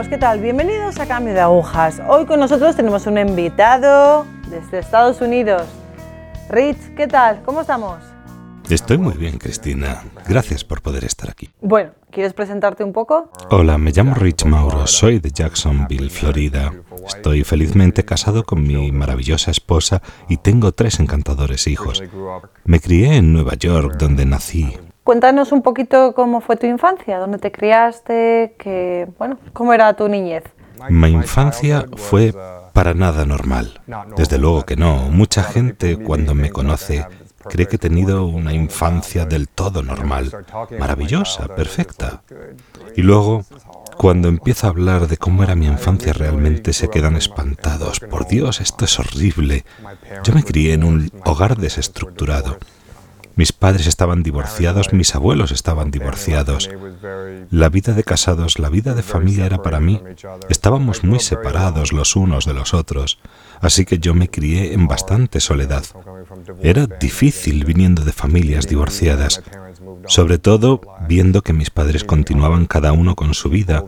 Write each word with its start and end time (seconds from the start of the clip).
amigos, 0.00 0.08
¿qué 0.08 0.18
tal? 0.18 0.40
Bienvenidos 0.40 0.98
a 0.98 1.06
Cambio 1.06 1.34
de 1.34 1.40
Agujas. 1.40 2.00
Hoy 2.08 2.24
con 2.24 2.40
nosotros 2.40 2.74
tenemos 2.74 3.06
un 3.06 3.18
invitado 3.18 4.24
desde 4.48 4.78
Estados 4.78 5.20
Unidos. 5.20 5.64
Rich, 6.48 6.94
¿qué 6.96 7.06
tal? 7.06 7.42
¿Cómo 7.44 7.60
estamos? 7.60 7.98
Estoy 8.70 8.96
muy 8.96 9.14
bien, 9.14 9.36
Cristina. 9.36 10.02
Gracias 10.26 10.64
por 10.64 10.80
poder 10.80 11.04
estar 11.04 11.28
aquí. 11.28 11.50
Bueno, 11.60 11.90
¿quieres 12.10 12.32
presentarte 12.32 12.82
un 12.82 12.94
poco? 12.94 13.30
Hola, 13.50 13.76
me 13.76 13.90
llamo 13.90 14.14
Rich 14.14 14.46
Mauro, 14.46 14.86
soy 14.86 15.18
de 15.18 15.32
Jacksonville, 15.32 16.08
Florida. 16.08 16.72
Estoy 17.06 17.44
felizmente 17.44 18.04
casado 18.04 18.44
con 18.44 18.62
mi 18.62 18.92
maravillosa 18.92 19.50
esposa 19.50 20.00
y 20.30 20.38
tengo 20.38 20.72
tres 20.72 20.98
encantadores 21.00 21.66
hijos. 21.66 22.02
Me 22.64 22.80
crié 22.80 23.16
en 23.16 23.34
Nueva 23.34 23.54
York, 23.54 23.96
donde 23.98 24.24
nací. 24.24 24.78
Cuéntanos 25.10 25.50
un 25.50 25.62
poquito 25.62 26.14
cómo 26.14 26.40
fue 26.40 26.54
tu 26.54 26.68
infancia, 26.68 27.18
dónde 27.18 27.38
te 27.38 27.50
criaste, 27.50 28.54
que, 28.56 29.08
bueno, 29.18 29.38
cómo 29.52 29.72
era 29.72 29.92
tu 29.94 30.08
niñez. 30.08 30.44
Mi 30.88 31.08
infancia 31.08 31.84
fue 31.96 32.32
para 32.72 32.94
nada 32.94 33.24
normal. 33.24 33.80
Desde 34.16 34.38
luego 34.38 34.64
que 34.64 34.76
no. 34.76 35.08
Mucha 35.10 35.42
gente 35.42 35.96
cuando 35.96 36.36
me 36.36 36.50
conoce 36.50 37.04
cree 37.48 37.66
que 37.66 37.74
he 37.74 37.80
tenido 37.80 38.24
una 38.24 38.52
infancia 38.52 39.24
del 39.24 39.48
todo 39.48 39.82
normal, 39.82 40.30
maravillosa, 40.78 41.48
perfecta. 41.56 42.22
Y 42.94 43.02
luego, 43.02 43.44
cuando 43.96 44.28
empiezo 44.28 44.68
a 44.68 44.70
hablar 44.70 45.08
de 45.08 45.16
cómo 45.16 45.42
era 45.42 45.56
mi 45.56 45.66
infancia 45.66 46.12
realmente, 46.12 46.72
se 46.72 46.88
quedan 46.88 47.16
espantados. 47.16 47.98
Por 47.98 48.28
Dios, 48.28 48.60
esto 48.60 48.84
es 48.84 48.96
horrible. 49.00 49.64
Yo 50.22 50.32
me 50.34 50.44
crié 50.44 50.74
en 50.74 50.84
un 50.84 51.10
hogar 51.24 51.56
desestructurado. 51.56 52.58
Mis 53.40 53.54
padres 53.54 53.86
estaban 53.86 54.22
divorciados, 54.22 54.92
mis 54.92 55.14
abuelos 55.14 55.50
estaban 55.50 55.90
divorciados. 55.90 56.68
La 57.50 57.70
vida 57.70 57.94
de 57.94 58.04
casados, 58.04 58.58
la 58.58 58.68
vida 58.68 58.92
de 58.92 59.02
familia 59.02 59.46
era 59.46 59.62
para 59.62 59.80
mí. 59.80 59.98
Estábamos 60.50 61.04
muy 61.04 61.20
separados 61.20 61.94
los 61.94 62.16
unos 62.16 62.44
de 62.44 62.52
los 62.52 62.74
otros, 62.74 63.18
así 63.62 63.86
que 63.86 63.98
yo 63.98 64.12
me 64.12 64.28
crié 64.28 64.74
en 64.74 64.86
bastante 64.86 65.40
soledad. 65.40 65.84
Era 66.62 66.86
difícil 66.86 67.64
viniendo 67.64 68.04
de 68.04 68.12
familias 68.12 68.68
divorciadas, 68.68 69.42
sobre 70.06 70.36
todo 70.36 70.82
viendo 71.08 71.40
que 71.40 71.54
mis 71.54 71.70
padres 71.70 72.04
continuaban 72.04 72.66
cada 72.66 72.92
uno 72.92 73.16
con 73.16 73.32
su 73.32 73.48
vida, 73.48 73.82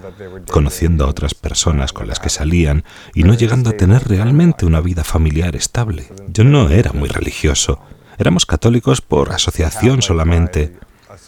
conociendo 0.50 1.04
a 1.04 1.08
otras 1.08 1.34
personas 1.34 1.92
con 1.92 2.08
las 2.08 2.20
que 2.20 2.30
salían 2.30 2.84
y 3.14 3.24
no 3.24 3.34
llegando 3.34 3.68
a 3.68 3.76
tener 3.76 4.08
realmente 4.08 4.64
una 4.64 4.80
vida 4.80 5.04
familiar 5.04 5.54
estable. 5.56 6.06
Yo 6.28 6.42
no 6.42 6.70
era 6.70 6.94
muy 6.94 7.10
religioso, 7.10 7.82
Éramos 8.22 8.46
católicos 8.46 9.00
por 9.00 9.32
asociación 9.32 10.00
solamente. 10.00 10.72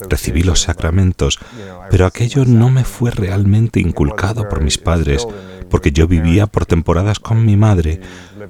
Recibí 0.09 0.45
los 0.45 0.61
sacramentos, 0.61 1.41
pero 1.91 2.07
aquello 2.07 2.45
no 2.45 2.71
me 2.71 2.85
fue 2.85 3.11
realmente 3.11 3.81
inculcado 3.81 4.49
por 4.49 4.63
mis 4.63 4.79
padres, 4.79 5.27
porque 5.69 5.91
yo 5.91 6.07
vivía 6.07 6.47
por 6.47 6.67
temporadas 6.67 7.19
con 7.19 7.45
mi 7.45 7.57
madre 7.57 8.01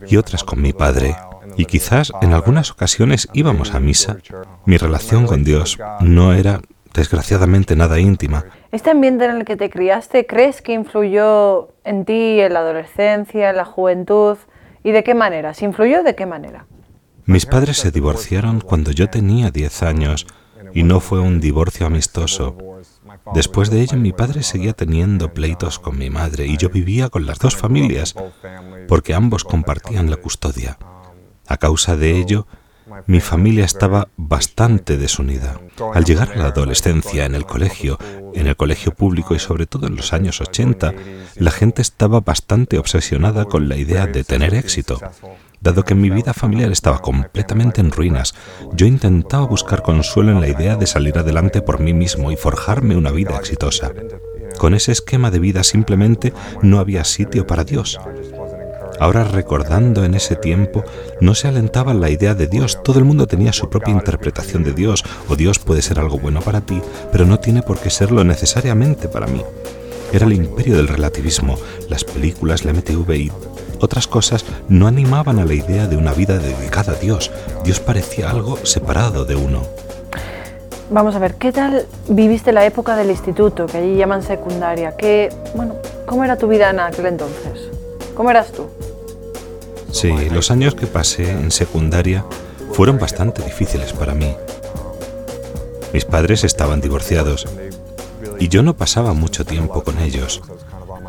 y 0.08 0.18
otras 0.18 0.44
con 0.44 0.60
mi 0.60 0.74
padre. 0.74 1.16
Y 1.56 1.64
quizás 1.64 2.12
en 2.20 2.34
algunas 2.34 2.70
ocasiones 2.70 3.28
íbamos 3.32 3.72
a 3.72 3.80
misa. 3.80 4.18
Mi 4.66 4.76
relación 4.76 5.26
con 5.26 5.42
Dios 5.42 5.78
no 6.00 6.34
era, 6.34 6.60
desgraciadamente, 6.92 7.76
nada 7.76 7.98
íntima. 7.98 8.44
¿Este 8.72 8.90
ambiente 8.90 9.24
en 9.24 9.36
el 9.36 9.46
que 9.46 9.56
te 9.56 9.70
criaste 9.70 10.26
crees 10.26 10.60
que 10.60 10.74
influyó 10.74 11.70
en 11.82 12.04
ti 12.04 12.40
en 12.40 12.52
la 12.52 12.60
adolescencia, 12.60 13.48
en 13.48 13.56
la 13.56 13.64
juventud? 13.64 14.36
¿Y 14.82 14.92
de 14.92 15.02
qué 15.02 15.14
manera? 15.14 15.54
¿Si 15.54 15.64
influyó, 15.64 16.02
de 16.02 16.14
qué 16.14 16.26
manera? 16.26 16.66
Mis 17.26 17.46
padres 17.46 17.78
se 17.78 17.90
divorciaron 17.90 18.60
cuando 18.60 18.90
yo 18.90 19.08
tenía 19.08 19.50
10 19.50 19.82
años 19.82 20.26
y 20.74 20.82
no 20.82 21.00
fue 21.00 21.20
un 21.20 21.40
divorcio 21.40 21.86
amistoso. 21.86 22.56
Después 23.32 23.70
de 23.70 23.80
ello 23.80 23.96
mi 23.96 24.12
padre 24.12 24.42
seguía 24.42 24.74
teniendo 24.74 25.32
pleitos 25.32 25.78
con 25.78 25.96
mi 25.98 26.10
madre 26.10 26.46
y 26.46 26.56
yo 26.56 26.68
vivía 26.68 27.08
con 27.08 27.26
las 27.26 27.38
dos 27.38 27.56
familias 27.56 28.14
porque 28.88 29.14
ambos 29.14 29.44
compartían 29.44 30.10
la 30.10 30.16
custodia. 30.16 30.78
A 31.46 31.56
causa 31.56 31.96
de 31.96 32.18
ello, 32.18 32.46
mi 33.06 33.20
familia 33.20 33.64
estaba 33.64 34.08
bastante 34.16 34.98
desunida. 34.98 35.60
Al 35.94 36.04
llegar 36.04 36.32
a 36.32 36.36
la 36.36 36.46
adolescencia 36.46 37.24
en 37.24 37.34
el 37.34 37.46
colegio, 37.46 37.98
en 38.34 38.46
el 38.46 38.56
colegio 38.56 38.92
público 38.94 39.34
y 39.34 39.38
sobre 39.38 39.66
todo 39.66 39.86
en 39.86 39.96
los 39.96 40.12
años 40.12 40.40
80, 40.40 40.94
la 41.36 41.50
gente 41.50 41.82
estaba 41.82 42.20
bastante 42.20 42.78
obsesionada 42.78 43.44
con 43.44 43.68
la 43.68 43.76
idea 43.76 44.06
de 44.06 44.24
tener 44.24 44.54
éxito. 44.54 45.00
Dado 45.60 45.84
que 45.84 45.94
mi 45.94 46.10
vida 46.10 46.34
familiar 46.34 46.70
estaba 46.70 46.98
completamente 46.98 47.80
en 47.80 47.90
ruinas, 47.90 48.34
yo 48.74 48.86
intentaba 48.86 49.46
buscar 49.46 49.82
consuelo 49.82 50.32
en 50.32 50.40
la 50.40 50.48
idea 50.48 50.76
de 50.76 50.86
salir 50.86 51.18
adelante 51.18 51.62
por 51.62 51.80
mí 51.80 51.94
mismo 51.94 52.30
y 52.30 52.36
forjarme 52.36 52.96
una 52.96 53.10
vida 53.10 53.36
exitosa. 53.36 53.92
Con 54.58 54.74
ese 54.74 54.92
esquema 54.92 55.30
de 55.30 55.38
vida 55.38 55.64
simplemente 55.64 56.32
no 56.62 56.80
había 56.80 57.04
sitio 57.04 57.46
para 57.46 57.64
Dios. 57.64 57.98
Ahora 59.00 59.24
recordando 59.24 60.04
en 60.04 60.14
ese 60.14 60.36
tiempo, 60.36 60.84
no 61.20 61.34
se 61.34 61.48
alentaba 61.48 61.94
la 61.94 62.10
idea 62.10 62.34
de 62.34 62.46
Dios, 62.46 62.82
todo 62.82 62.98
el 62.98 63.04
mundo 63.04 63.26
tenía 63.26 63.52
su 63.52 63.68
propia 63.68 63.92
interpretación 63.92 64.62
de 64.64 64.72
Dios, 64.72 65.04
o 65.28 65.36
Dios 65.36 65.58
puede 65.58 65.82
ser 65.82 65.98
algo 65.98 66.18
bueno 66.18 66.40
para 66.40 66.60
ti, 66.60 66.80
pero 67.12 67.26
no 67.26 67.38
tiene 67.38 67.62
por 67.62 67.78
qué 67.78 67.90
serlo 67.90 68.24
necesariamente 68.24 69.08
para 69.08 69.26
mí. 69.26 69.42
Era 70.12 70.26
el 70.26 70.32
imperio 70.32 70.76
del 70.76 70.88
relativismo, 70.88 71.56
las 71.88 72.04
películas, 72.04 72.64
la 72.64 72.72
MTV 72.72 73.10
y 73.16 73.32
otras 73.80 74.06
cosas 74.06 74.44
no 74.68 74.86
animaban 74.86 75.38
a 75.38 75.44
la 75.44 75.54
idea 75.54 75.86
de 75.86 75.96
una 75.96 76.12
vida 76.12 76.38
dedicada 76.38 76.92
a 76.92 76.96
Dios. 76.96 77.30
Dios 77.64 77.80
parecía 77.80 78.30
algo 78.30 78.58
separado 78.64 79.24
de 79.24 79.34
uno. 79.34 79.62
Vamos 80.90 81.14
a 81.16 81.18
ver, 81.18 81.34
¿qué 81.34 81.50
tal 81.50 81.86
viviste 82.08 82.52
la 82.52 82.64
época 82.64 82.94
del 82.94 83.10
instituto, 83.10 83.66
que 83.66 83.78
allí 83.78 83.96
llaman 83.96 84.22
secundaria? 84.22 84.96
¿Qué, 84.96 85.30
bueno, 85.54 85.74
¿Cómo 86.06 86.22
era 86.22 86.36
tu 86.36 86.46
vida 86.46 86.70
en 86.70 86.80
aquel 86.80 87.06
entonces? 87.06 87.70
¿Cómo 88.14 88.30
eras 88.30 88.52
tú? 88.52 88.66
Sí, 89.94 90.12
los 90.30 90.50
años 90.50 90.74
que 90.74 90.88
pasé 90.88 91.30
en 91.30 91.52
secundaria 91.52 92.24
fueron 92.72 92.98
bastante 92.98 93.44
difíciles 93.44 93.92
para 93.92 94.12
mí. 94.12 94.34
Mis 95.92 96.04
padres 96.04 96.42
estaban 96.42 96.80
divorciados 96.80 97.46
y 98.40 98.48
yo 98.48 98.64
no 98.64 98.76
pasaba 98.76 99.12
mucho 99.12 99.46
tiempo 99.46 99.84
con 99.84 100.00
ellos. 100.00 100.42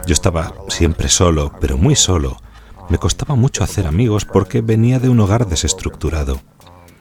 Yo 0.05 0.13
estaba 0.13 0.53
siempre 0.67 1.09
solo, 1.09 1.51
pero 1.59 1.79
muy 1.79 1.95
solo, 1.95 2.37
me 2.87 2.99
costaba 2.99 3.33
mucho 3.33 3.63
hacer 3.63 3.87
amigos 3.87 4.23
porque 4.23 4.61
venía 4.61 4.99
de 4.99 5.09
un 5.09 5.19
hogar 5.19 5.47
desestructurado. 5.47 6.39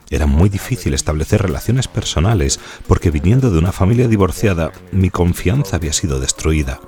Era 0.09 0.25
muy 0.25 0.49
difícil 0.49 0.95
establecer 0.95 1.43
relaciones 1.43 1.87
personales 1.87 2.59
porque 2.87 3.11
viniendo 3.11 3.51
de 3.51 3.59
una 3.59 3.71
familia 3.71 4.07
divorciada 4.07 4.71
mi 4.91 5.11
confianza 5.11 5.75
había 5.75 5.93
sido 5.93 6.19
destruida. 6.19 6.79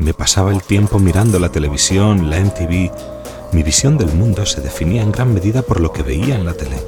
Me 0.00 0.14
pasaba 0.14 0.50
el 0.50 0.64
tiempo 0.64 0.98
mirando 0.98 1.38
la 1.38 1.50
televisión, 1.50 2.28
la 2.28 2.40
MTV. 2.40 2.90
Mi 3.52 3.62
visión 3.62 3.98
del 3.98 4.12
mundo 4.14 4.46
se 4.46 4.62
definía 4.62 5.02
en 5.02 5.12
gran 5.12 5.34
medida 5.34 5.60
por 5.60 5.78
lo 5.78 5.92
que 5.92 6.02
veía 6.02 6.36
en 6.36 6.46
la 6.46 6.54
tele. 6.54 6.78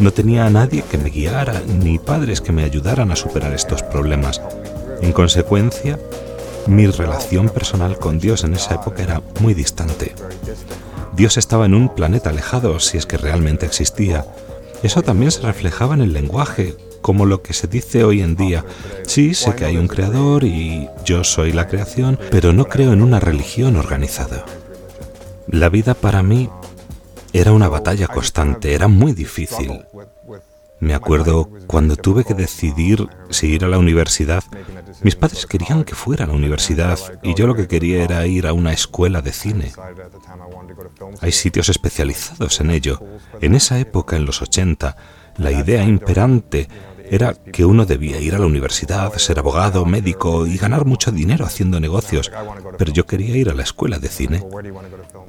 No 0.00 0.12
tenía 0.12 0.44
a 0.44 0.50
nadie 0.50 0.82
que 0.82 0.98
me 0.98 1.10
guiara 1.10 1.62
ni 1.80 2.00
padres 2.00 2.40
que 2.40 2.50
me 2.50 2.64
ayudaran 2.64 3.12
a 3.12 3.16
superar 3.16 3.52
estos 3.52 3.84
problemas. 3.84 4.42
En 5.00 5.12
consecuencia, 5.12 5.98
mi 6.66 6.88
relación 6.88 7.48
personal 7.48 7.98
con 7.98 8.18
Dios 8.18 8.42
en 8.42 8.54
esa 8.54 8.74
época 8.74 9.04
era 9.04 9.22
muy 9.40 9.54
distante. 9.54 10.12
Dios 11.14 11.36
estaba 11.36 11.66
en 11.66 11.74
un 11.74 11.94
planeta 11.94 12.30
alejado, 12.30 12.80
si 12.80 12.98
es 12.98 13.06
que 13.06 13.16
realmente 13.16 13.64
existía. 13.64 14.26
Eso 14.82 15.02
también 15.02 15.30
se 15.30 15.42
reflejaba 15.42 15.94
en 15.94 16.00
el 16.00 16.12
lenguaje, 16.12 16.74
como 17.00 17.26
lo 17.26 17.42
que 17.42 17.54
se 17.54 17.68
dice 17.68 18.02
hoy 18.02 18.22
en 18.22 18.34
día. 18.34 18.64
Sí, 19.06 19.34
sé 19.34 19.54
que 19.54 19.64
hay 19.64 19.76
un 19.76 19.86
creador 19.86 20.42
y 20.42 20.88
yo 21.04 21.22
soy 21.22 21.52
la 21.52 21.68
creación, 21.68 22.18
pero 22.32 22.52
no 22.52 22.64
creo 22.64 22.92
en 22.92 23.02
una 23.02 23.20
religión 23.20 23.76
organizada. 23.76 24.44
La 25.48 25.68
vida 25.68 25.94
para 25.94 26.22
mí 26.22 26.50
era 27.32 27.52
una 27.52 27.68
batalla 27.68 28.08
constante, 28.08 28.74
era 28.74 28.88
muy 28.88 29.12
difícil. 29.12 29.84
Me 30.78 30.94
acuerdo 30.94 31.48
cuando 31.66 31.96
tuve 31.96 32.24
que 32.24 32.34
decidir 32.34 33.08
si 33.30 33.46
ir 33.48 33.64
a 33.64 33.68
la 33.68 33.78
universidad. 33.78 34.44
Mis 35.02 35.16
padres 35.16 35.46
querían 35.46 35.84
que 35.84 35.94
fuera 35.94 36.24
a 36.24 36.28
la 36.28 36.34
universidad 36.34 36.98
y 37.22 37.34
yo 37.34 37.46
lo 37.46 37.54
que 37.54 37.68
quería 37.68 38.02
era 38.04 38.26
ir 38.26 38.46
a 38.46 38.52
una 38.52 38.72
escuela 38.72 39.22
de 39.22 39.32
cine. 39.32 39.72
Hay 41.20 41.32
sitios 41.32 41.68
especializados 41.68 42.60
en 42.60 42.70
ello. 42.70 43.00
En 43.40 43.54
esa 43.54 43.78
época, 43.78 44.16
en 44.16 44.26
los 44.26 44.42
80, 44.42 44.96
la 45.38 45.52
idea 45.52 45.82
imperante 45.84 46.68
era 47.10 47.34
que 47.34 47.64
uno 47.64 47.86
debía 47.86 48.20
ir 48.20 48.34
a 48.34 48.38
la 48.38 48.46
universidad, 48.46 49.12
ser 49.18 49.38
abogado, 49.38 49.84
médico 49.84 50.46
y 50.46 50.56
ganar 50.56 50.84
mucho 50.84 51.12
dinero 51.12 51.44
haciendo 51.44 51.80
negocios. 51.80 52.30
Pero 52.78 52.92
yo 52.92 53.06
quería 53.06 53.36
ir 53.36 53.50
a 53.50 53.54
la 53.54 53.62
escuela 53.62 53.98
de 53.98 54.08
cine. 54.08 54.44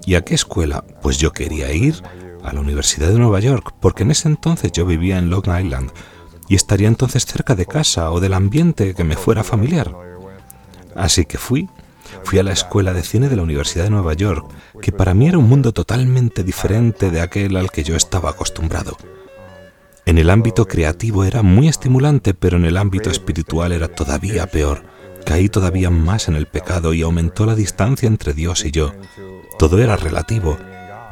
¿Y 0.05 0.15
a 0.15 0.21
qué 0.21 0.35
escuela? 0.35 0.83
Pues 1.01 1.17
yo 1.17 1.31
quería 1.31 1.71
ir 1.73 2.01
a 2.43 2.53
la 2.53 2.61
Universidad 2.61 3.09
de 3.09 3.19
Nueva 3.19 3.39
York, 3.39 3.73
porque 3.79 4.03
en 4.03 4.11
ese 4.11 4.27
entonces 4.27 4.71
yo 4.71 4.85
vivía 4.85 5.17
en 5.17 5.29
Long 5.29 5.47
Island 5.47 5.91
y 6.47 6.55
estaría 6.55 6.87
entonces 6.87 7.25
cerca 7.25 7.55
de 7.55 7.65
casa 7.65 8.11
o 8.11 8.19
del 8.19 8.33
ambiente 8.33 8.93
que 8.93 9.03
me 9.03 9.17
fuera 9.17 9.43
familiar. 9.43 9.93
Así 10.95 11.25
que 11.25 11.37
fui, 11.37 11.69
fui 12.23 12.39
a 12.39 12.43
la 12.43 12.53
escuela 12.53 12.93
de 12.93 13.03
cine 13.03 13.29
de 13.29 13.35
la 13.35 13.43
Universidad 13.43 13.83
de 13.83 13.89
Nueva 13.89 14.13
York, 14.13 14.49
que 14.81 14.91
para 14.91 15.13
mí 15.13 15.27
era 15.27 15.37
un 15.37 15.49
mundo 15.49 15.73
totalmente 15.73 16.43
diferente 16.43 17.11
de 17.11 17.21
aquel 17.21 17.57
al 17.57 17.69
que 17.69 17.83
yo 17.83 17.95
estaba 17.95 18.29
acostumbrado. 18.29 18.97
En 20.07 20.17
el 20.17 20.29
ámbito 20.29 20.65
creativo 20.65 21.25
era 21.25 21.41
muy 21.43 21.67
estimulante, 21.67 22.33
pero 22.33 22.55
en 22.55 22.63
el 22.63 22.77
ámbito 22.77 23.09
espiritual 23.09 23.73
era 23.73 23.89
todavía 23.89 24.47
peor. 24.47 24.83
caí 25.25 25.49
todavía 25.49 25.89
más 25.89 26.29
en 26.29 26.37
el 26.37 26.45
pecado 26.45 26.93
y 26.93 27.01
aumentó 27.01 27.45
la 27.45 27.55
distancia 27.55 28.07
entre 28.07 28.31
Dios 28.31 28.63
y 28.63 28.71
yo. 28.71 28.93
Todo 29.59 29.79
era 29.79 29.97
relativo. 29.97 30.57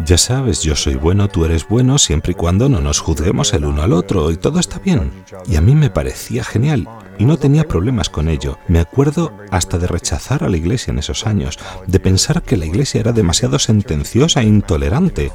Ya 0.05 0.17
sabes, 0.17 0.63
yo 0.63 0.77
soy 0.77 0.95
bueno, 0.95 1.27
tú 1.27 1.43
eres 1.43 1.67
bueno, 1.67 1.97
siempre 1.97 2.31
y 2.31 2.35
cuando 2.35 2.69
no 2.69 2.79
nos 2.79 3.01
juzguemos 3.01 3.53
el 3.53 3.65
uno 3.65 3.81
al 3.81 3.91
otro, 3.91 4.31
y 4.31 4.37
todo 4.37 4.61
está 4.61 4.79
bien. 4.79 5.11
Y 5.45 5.57
a 5.57 5.61
mí 5.61 5.75
me 5.75 5.89
parecía 5.89 6.45
genial, 6.45 6.87
y 7.17 7.25
no 7.25 7.35
tenía 7.35 7.67
problemas 7.67 8.09
con 8.09 8.29
ello. 8.29 8.57
Me 8.69 8.79
acuerdo 8.79 9.33
hasta 9.51 9.77
de 9.77 9.87
rechazar 9.87 10.45
a 10.45 10.49
la 10.49 10.55
iglesia 10.55 10.91
en 10.91 10.99
esos 10.99 11.27
años, 11.27 11.59
de 11.85 11.99
pensar 11.99 12.43
que 12.43 12.55
la 12.55 12.65
iglesia 12.65 13.01
era 13.01 13.11
demasiado 13.11 13.59
sentenciosa 13.59 14.39
e 14.39 14.45
intolerante. 14.45 15.33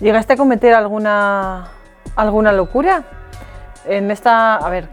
¿Llegaste 0.00 0.32
a 0.32 0.36
cometer 0.36 0.74
alguna, 0.74 1.70
alguna 2.16 2.52
locura? 2.52 3.04
En 3.86 4.10
esta, 4.10 4.56
a 4.56 4.70
ver, 4.70 4.88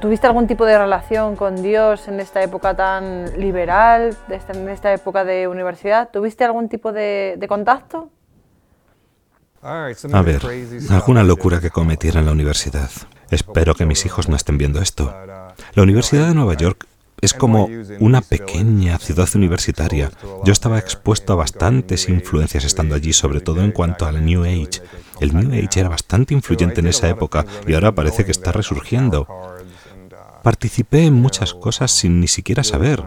¿Tuviste 0.00 0.26
algún 0.26 0.46
tipo 0.46 0.66
de 0.66 0.78
relación 0.78 1.36
con 1.36 1.62
Dios 1.62 2.06
en 2.06 2.20
esta 2.20 2.42
época 2.42 2.76
tan 2.76 3.40
liberal, 3.40 4.14
en 4.28 4.68
esta 4.68 4.92
época 4.92 5.24
de 5.24 5.48
universidad? 5.48 6.10
¿Tuviste 6.12 6.44
algún 6.44 6.68
tipo 6.68 6.92
de, 6.92 7.44
contacto? 7.48 8.10
A 9.62 10.22
ver, 10.22 10.42
alguna 10.90 11.24
locura 11.24 11.60
que 11.60 11.70
cometiera 11.70 12.20
en 12.20 12.26
la 12.26 12.32
universidad. 12.32 12.90
Espero 13.30 13.74
que 13.74 13.86
mis 13.86 14.04
hijos 14.04 14.28
no 14.28 14.36
estén 14.36 14.58
viendo 14.58 14.80
esto. 14.80 15.12
La 15.74 15.82
Universidad 15.82 16.28
de 16.28 16.34
Nueva 16.34 16.54
York 16.54 16.86
es 17.20 17.32
como 17.34 17.68
una 18.00 18.20
pequeña 18.20 18.98
ciudad 18.98 19.28
universitaria. 19.34 20.10
Yo 20.44 20.52
estaba 20.52 20.78
expuesto 20.78 21.32
a 21.32 21.36
bastantes 21.36 22.08
influencias 22.08 22.64
estando 22.64 22.94
allí, 22.94 23.12
sobre 23.12 23.40
todo 23.40 23.62
en 23.62 23.72
cuanto 23.72 24.06
al 24.06 24.24
New 24.24 24.44
Age. 24.44 24.82
El 25.20 25.34
New 25.34 25.52
Age 25.52 25.80
era 25.80 25.88
bastante 25.88 26.34
influyente 26.34 26.80
en 26.80 26.88
esa 26.88 27.08
época 27.08 27.46
y 27.66 27.74
ahora 27.74 27.94
parece 27.94 28.24
que 28.24 28.32
está 28.32 28.52
resurgiendo. 28.52 29.26
Participé 30.42 31.04
en 31.04 31.14
muchas 31.14 31.54
cosas 31.54 31.90
sin 31.90 32.20
ni 32.20 32.28
siquiera 32.28 32.62
saber. 32.62 33.02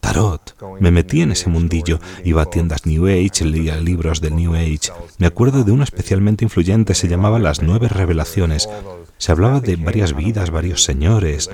Tarot. 0.00 0.56
Me 0.80 0.90
metí 0.90 1.22
en 1.22 1.32
ese 1.32 1.48
mundillo. 1.48 1.98
Iba 2.24 2.42
a 2.42 2.46
tiendas 2.46 2.86
New 2.86 3.06
Age, 3.06 3.44
leía 3.44 3.76
libros 3.76 4.20
del 4.20 4.36
New 4.36 4.54
Age. 4.54 4.92
Me 5.18 5.26
acuerdo 5.26 5.64
de 5.64 5.72
uno 5.72 5.84
especialmente 5.84 6.44
influyente, 6.44 6.94
se 6.94 7.08
llamaba 7.08 7.38
Las 7.38 7.62
Nueve 7.62 7.88
Revelaciones. 7.88 8.68
Se 9.16 9.32
hablaba 9.32 9.60
de 9.60 9.76
varias 9.76 10.14
vidas, 10.14 10.50
varios 10.50 10.84
señores. 10.84 11.50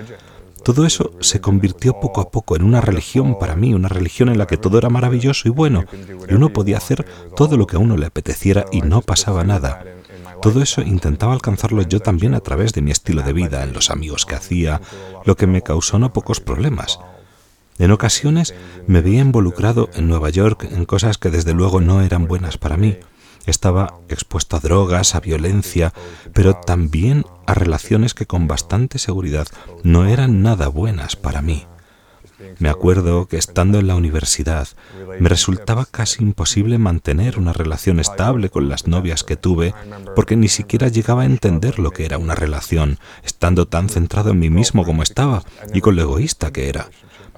Todo 0.64 0.86
eso 0.86 1.12
se 1.20 1.40
convirtió 1.42 2.00
poco 2.00 2.22
a 2.22 2.30
poco 2.30 2.56
en 2.56 2.64
una 2.64 2.80
religión 2.80 3.38
para 3.38 3.54
mí, 3.54 3.74
una 3.74 3.88
religión 3.88 4.30
en 4.30 4.38
la 4.38 4.46
que 4.46 4.56
todo 4.56 4.78
era 4.78 4.88
maravilloso 4.88 5.46
y 5.46 5.50
bueno, 5.50 5.84
y 6.28 6.32
uno 6.32 6.54
podía 6.54 6.78
hacer 6.78 7.04
todo 7.36 7.58
lo 7.58 7.66
que 7.66 7.76
a 7.76 7.80
uno 7.80 7.98
le 7.98 8.06
apeteciera 8.06 8.64
y 8.72 8.80
no 8.80 9.02
pasaba 9.02 9.44
nada. 9.44 9.84
Todo 10.40 10.62
eso 10.62 10.80
intentaba 10.80 11.34
alcanzarlo 11.34 11.82
yo 11.82 12.00
también 12.00 12.34
a 12.34 12.40
través 12.40 12.72
de 12.72 12.82
mi 12.82 12.90
estilo 12.90 13.22
de 13.22 13.32
vida, 13.32 13.62
en 13.62 13.74
los 13.74 13.90
amigos 13.90 14.24
que 14.24 14.34
hacía, 14.34 14.80
lo 15.24 15.36
que 15.36 15.46
me 15.46 15.62
causó 15.62 15.98
no 15.98 16.12
pocos 16.12 16.40
problemas. 16.40 16.98
En 17.78 17.90
ocasiones 17.90 18.54
me 18.86 19.00
veía 19.00 19.20
involucrado 19.20 19.90
en 19.94 20.08
Nueva 20.08 20.30
York 20.30 20.68
en 20.70 20.84
cosas 20.86 21.18
que 21.18 21.30
desde 21.30 21.54
luego 21.54 21.80
no 21.80 22.00
eran 22.00 22.26
buenas 22.26 22.56
para 22.56 22.76
mí. 22.76 22.98
Estaba 23.46 23.98
expuesto 24.08 24.56
a 24.56 24.60
drogas, 24.60 25.14
a 25.14 25.20
violencia, 25.20 25.92
pero 26.32 26.54
también 26.54 27.26
a 27.46 27.54
relaciones 27.54 28.14
que 28.14 28.26
con 28.26 28.46
bastante 28.46 28.98
seguridad 28.98 29.46
no 29.82 30.06
eran 30.06 30.42
nada 30.42 30.68
buenas 30.68 31.16
para 31.16 31.42
mí. 31.42 31.66
Me 32.58 32.68
acuerdo 32.68 33.26
que 33.26 33.36
estando 33.36 33.78
en 33.78 33.86
la 33.86 33.94
universidad 33.94 34.68
me 35.20 35.28
resultaba 35.28 35.86
casi 35.86 36.22
imposible 36.22 36.78
mantener 36.78 37.38
una 37.38 37.52
relación 37.52 38.00
estable 38.00 38.50
con 38.50 38.68
las 38.68 38.86
novias 38.86 39.24
que 39.24 39.36
tuve 39.36 39.74
porque 40.14 40.36
ni 40.36 40.48
siquiera 40.48 40.88
llegaba 40.88 41.22
a 41.22 41.26
entender 41.26 41.78
lo 41.78 41.90
que 41.90 42.04
era 42.04 42.18
una 42.18 42.34
relación, 42.34 42.98
estando 43.22 43.66
tan 43.66 43.88
centrado 43.88 44.30
en 44.30 44.38
mí 44.40 44.50
mismo 44.50 44.84
como 44.84 45.02
estaba 45.02 45.42
y 45.72 45.80
con 45.80 45.96
lo 45.96 46.02
egoísta 46.02 46.52
que 46.52 46.68
era. 46.68 46.88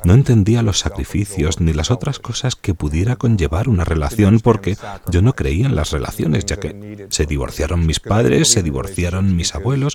No 0.07 0.15
entendía 0.15 0.63
los 0.63 0.79
sacrificios 0.79 1.61
ni 1.61 1.73
las 1.73 1.91
otras 1.91 2.21
cosas 2.21 2.55
que 2.55 2.75
pudiera 2.75 3.17
conllevar 3.17 3.69
una 3.69 3.83
relación 3.83 4.39
porque 4.39 4.77
yo 5.11 5.21
no 5.21 5.35
creía 5.35 5.67
en 5.67 5.75
las 5.75 5.91
relaciones, 5.91 6.47
ya 6.47 6.59
que 6.59 7.09
se 7.11 7.27
divorciaron 7.27 7.85
mis 7.85 7.99
padres, 7.99 8.47
se 8.47 8.63
divorciaron 8.63 9.35
mis 9.35 9.57
abuelos, 9.57 9.95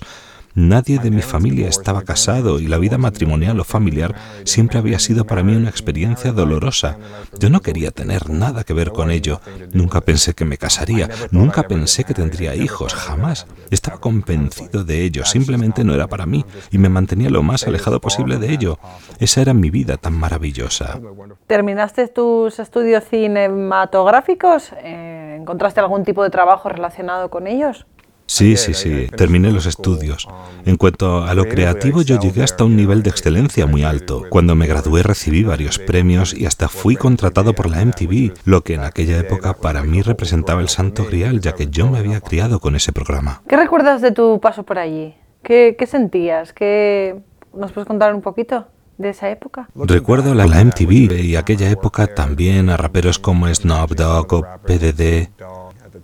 Nadie 0.54 0.98
de 0.98 1.10
mi 1.10 1.22
familia 1.22 1.66
estaba 1.66 2.02
casado 2.02 2.58
y 2.60 2.66
la 2.66 2.76
vida 2.76 2.98
matrimonial 2.98 3.58
o 3.58 3.64
familiar 3.64 4.14
siempre 4.44 4.78
había 4.78 4.98
sido 4.98 5.24
para 5.24 5.42
mí 5.42 5.56
una 5.56 5.70
experiencia 5.70 6.30
dolorosa. 6.32 6.98
Yo 7.38 7.48
no 7.48 7.60
quería 7.60 7.90
tener 7.90 8.28
nada 8.28 8.62
que 8.62 8.74
ver 8.74 8.92
con 8.92 9.10
ello. 9.10 9.40
Nunca 9.72 10.02
pensé 10.02 10.34
que 10.34 10.44
me 10.44 10.58
casaría, 10.58 11.08
nunca 11.30 11.62
pensé 11.62 12.04
que 12.04 12.12
tendría 12.12 12.54
hijos, 12.54 12.92
jamás. 12.92 13.46
Estaba 13.70 13.98
convencido 13.98 14.84
de 14.84 15.02
ello, 15.02 15.24
simplemente 15.24 15.84
no 15.84 15.94
era 15.94 16.06
para 16.06 16.26
mí 16.26 16.44
y 16.70 16.76
me 16.76 16.90
mantenía 16.90 17.30
lo 17.30 17.42
más 17.42 17.66
alejado 17.66 18.00
posible 18.00 18.36
de 18.36 18.52
ello. 18.52 18.78
Esa 19.20 19.40
era 19.40 19.54
mi 19.54 19.70
vida 19.70 19.96
tan 19.96 20.12
maravillosa. 20.12 21.00
¿Terminaste 21.46 22.08
tus 22.08 22.58
estudios 22.58 23.04
cinematográficos? 23.04 24.72
Eh, 24.82 25.36
¿Encontraste 25.38 25.80
algún 25.80 26.04
tipo 26.04 26.22
de 26.22 26.30
trabajo 26.30 26.68
relacionado 26.68 27.30
con 27.30 27.46
ellos? 27.46 27.86
Sí, 28.32 28.56
sí, 28.56 28.72
sí, 28.72 29.08
terminé 29.14 29.52
los 29.52 29.66
estudios. 29.66 30.26
En 30.64 30.78
cuanto 30.78 31.22
a 31.22 31.34
lo 31.34 31.44
creativo, 31.44 32.00
yo 32.00 32.18
llegué 32.18 32.42
hasta 32.42 32.64
un 32.64 32.76
nivel 32.76 33.02
de 33.02 33.10
excelencia 33.10 33.66
muy 33.66 33.82
alto. 33.82 34.22
Cuando 34.30 34.54
me 34.54 34.66
gradué 34.66 35.02
recibí 35.02 35.44
varios 35.44 35.78
premios 35.78 36.32
y 36.32 36.46
hasta 36.46 36.70
fui 36.70 36.96
contratado 36.96 37.52
por 37.52 37.68
la 37.68 37.84
MTV, 37.84 38.32
lo 38.46 38.62
que 38.62 38.72
en 38.72 38.84
aquella 38.84 39.18
época 39.18 39.52
para 39.52 39.82
mí 39.82 40.00
representaba 40.00 40.62
el 40.62 40.70
santo 40.70 41.04
grial, 41.04 41.42
ya 41.42 41.52
que 41.52 41.66
yo 41.66 41.90
me 41.90 41.98
había 41.98 42.22
criado 42.22 42.58
con 42.58 42.74
ese 42.74 42.90
programa. 42.90 43.42
¿Qué 43.46 43.58
recuerdas 43.58 44.00
de 44.00 44.12
tu 44.12 44.40
paso 44.40 44.62
por 44.62 44.78
allí? 44.78 45.14
¿Qué, 45.42 45.76
sentías? 45.86 46.54
¿Qué... 46.54 47.20
¿Nos 47.52 47.72
puedes 47.72 47.86
contar 47.86 48.14
un 48.14 48.22
poquito? 48.22 48.66
de 48.96 49.10
esa 49.10 49.30
época? 49.30 49.68
Recuerdo 49.74 50.32
la, 50.34 50.46
la, 50.46 50.64
MTV 50.64 51.20
y 51.20 51.34
aquella 51.34 51.68
época 51.70 52.06
también 52.06 52.70
a 52.70 52.76
raperos 52.76 53.18
como 53.18 53.52
Snoop 53.52 53.90
Dogg 53.90 54.32
o 54.32 54.46
PDD. 54.64 55.28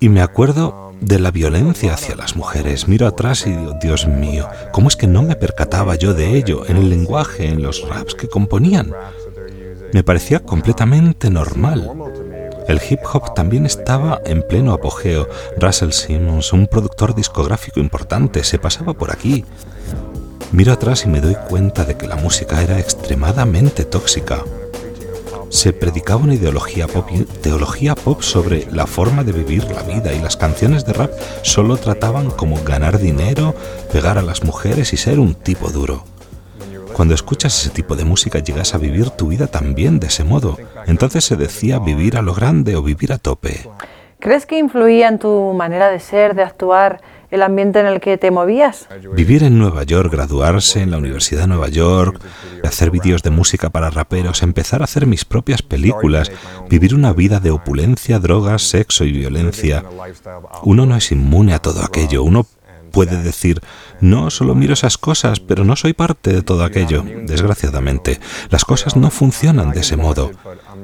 Y 0.00 0.08
me 0.08 0.20
acuerdo 0.20 0.87
de 1.00 1.18
la 1.18 1.30
violencia 1.30 1.94
hacia 1.94 2.16
las 2.16 2.36
mujeres. 2.36 2.88
Miro 2.88 3.06
atrás 3.06 3.46
y 3.46 3.50
digo, 3.50 3.74
Dios 3.80 4.06
mío, 4.06 4.48
¿cómo 4.72 4.88
es 4.88 4.96
que 4.96 5.06
no 5.06 5.22
me 5.22 5.36
percataba 5.36 5.94
yo 5.94 6.14
de 6.14 6.36
ello 6.36 6.64
en 6.68 6.76
el 6.76 6.90
lenguaje, 6.90 7.46
en 7.46 7.62
los 7.62 7.88
raps 7.88 8.14
que 8.14 8.28
componían? 8.28 8.92
Me 9.92 10.04
parecía 10.04 10.40
completamente 10.40 11.30
normal. 11.30 11.90
El 12.68 12.80
hip 12.88 13.00
hop 13.12 13.34
también 13.34 13.64
estaba 13.64 14.20
en 14.26 14.42
pleno 14.42 14.72
apogeo. 14.72 15.28
Russell 15.58 15.92
Simmons, 15.92 16.52
un 16.52 16.66
productor 16.66 17.14
discográfico 17.14 17.80
importante, 17.80 18.44
se 18.44 18.58
pasaba 18.58 18.92
por 18.92 19.10
aquí. 19.10 19.44
Miro 20.52 20.72
atrás 20.72 21.04
y 21.04 21.08
me 21.08 21.20
doy 21.20 21.36
cuenta 21.48 21.84
de 21.84 21.96
que 21.96 22.06
la 22.06 22.16
música 22.16 22.62
era 22.62 22.78
extremadamente 22.78 23.84
tóxica 23.84 24.44
se 25.50 25.72
predicaba 25.72 26.22
una 26.22 26.34
ideología 26.34 26.86
pop, 26.86 27.08
teología 27.42 27.94
pop 27.94 28.22
sobre 28.22 28.66
la 28.70 28.86
forma 28.86 29.24
de 29.24 29.32
vivir 29.32 29.64
la 29.64 29.82
vida 29.82 30.12
y 30.12 30.20
las 30.20 30.36
canciones 30.36 30.84
de 30.84 30.92
rap 30.92 31.10
solo 31.42 31.76
trataban 31.76 32.30
como 32.30 32.62
ganar 32.62 32.98
dinero, 32.98 33.54
pegar 33.92 34.18
a 34.18 34.22
las 34.22 34.44
mujeres 34.44 34.92
y 34.92 34.96
ser 34.96 35.18
un 35.18 35.34
tipo 35.34 35.70
duro. 35.70 36.04
Cuando 36.92 37.14
escuchas 37.14 37.60
ese 37.60 37.70
tipo 37.70 37.96
de 37.96 38.04
música 38.04 38.40
llegas 38.40 38.74
a 38.74 38.78
vivir 38.78 39.10
tu 39.10 39.28
vida 39.28 39.46
también 39.46 40.00
de 40.00 40.08
ese 40.08 40.24
modo. 40.24 40.56
Entonces 40.86 41.24
se 41.24 41.36
decía 41.36 41.78
vivir 41.78 42.16
a 42.16 42.22
lo 42.22 42.34
grande 42.34 42.76
o 42.76 42.82
vivir 42.82 43.12
a 43.12 43.18
tope. 43.18 43.68
¿Crees 44.18 44.46
que 44.46 44.58
influía 44.58 45.06
en 45.06 45.20
tu 45.20 45.52
manera 45.52 45.90
de 45.90 46.00
ser, 46.00 46.34
de 46.34 46.42
actuar, 46.42 47.00
el 47.30 47.42
ambiente 47.42 47.80
en 47.80 47.86
el 47.86 48.00
que 48.00 48.16
te 48.18 48.30
movías? 48.30 48.88
Vivir 49.12 49.42
en 49.42 49.58
Nueva 49.58 49.82
York, 49.82 50.10
graduarse 50.12 50.80
en 50.80 50.90
la 50.90 50.98
Universidad 50.98 51.42
de 51.42 51.46
Nueva 51.48 51.68
York, 51.68 52.20
hacer 52.64 52.90
vídeos 52.90 53.22
de 53.22 53.30
música 53.30 53.70
para 53.70 53.90
raperos, 53.90 54.42
empezar 54.42 54.80
a 54.80 54.84
hacer 54.84 55.06
mis 55.06 55.24
propias 55.24 55.62
películas, 55.62 56.30
vivir 56.68 56.94
una 56.94 57.12
vida 57.12 57.40
de 57.40 57.50
opulencia, 57.50 58.18
drogas, 58.18 58.62
sexo 58.62 59.04
y 59.04 59.12
violencia. 59.12 59.84
Uno 60.62 60.86
no 60.86 60.96
es 60.96 61.12
inmune 61.12 61.54
a 61.54 61.58
todo 61.58 61.82
aquello, 61.82 62.22
uno 62.22 62.46
puede 62.98 63.22
decir, 63.22 63.60
no, 64.00 64.28
solo 64.28 64.56
miro 64.56 64.74
esas 64.74 64.98
cosas, 64.98 65.38
pero 65.38 65.62
no 65.62 65.76
soy 65.76 65.92
parte 65.92 66.32
de 66.32 66.42
todo 66.42 66.64
aquello. 66.64 67.04
Desgraciadamente, 67.22 68.18
las 68.50 68.64
cosas 68.64 68.96
no 68.96 69.12
funcionan 69.12 69.70
de 69.70 69.82
ese 69.82 69.96
modo. 69.96 70.32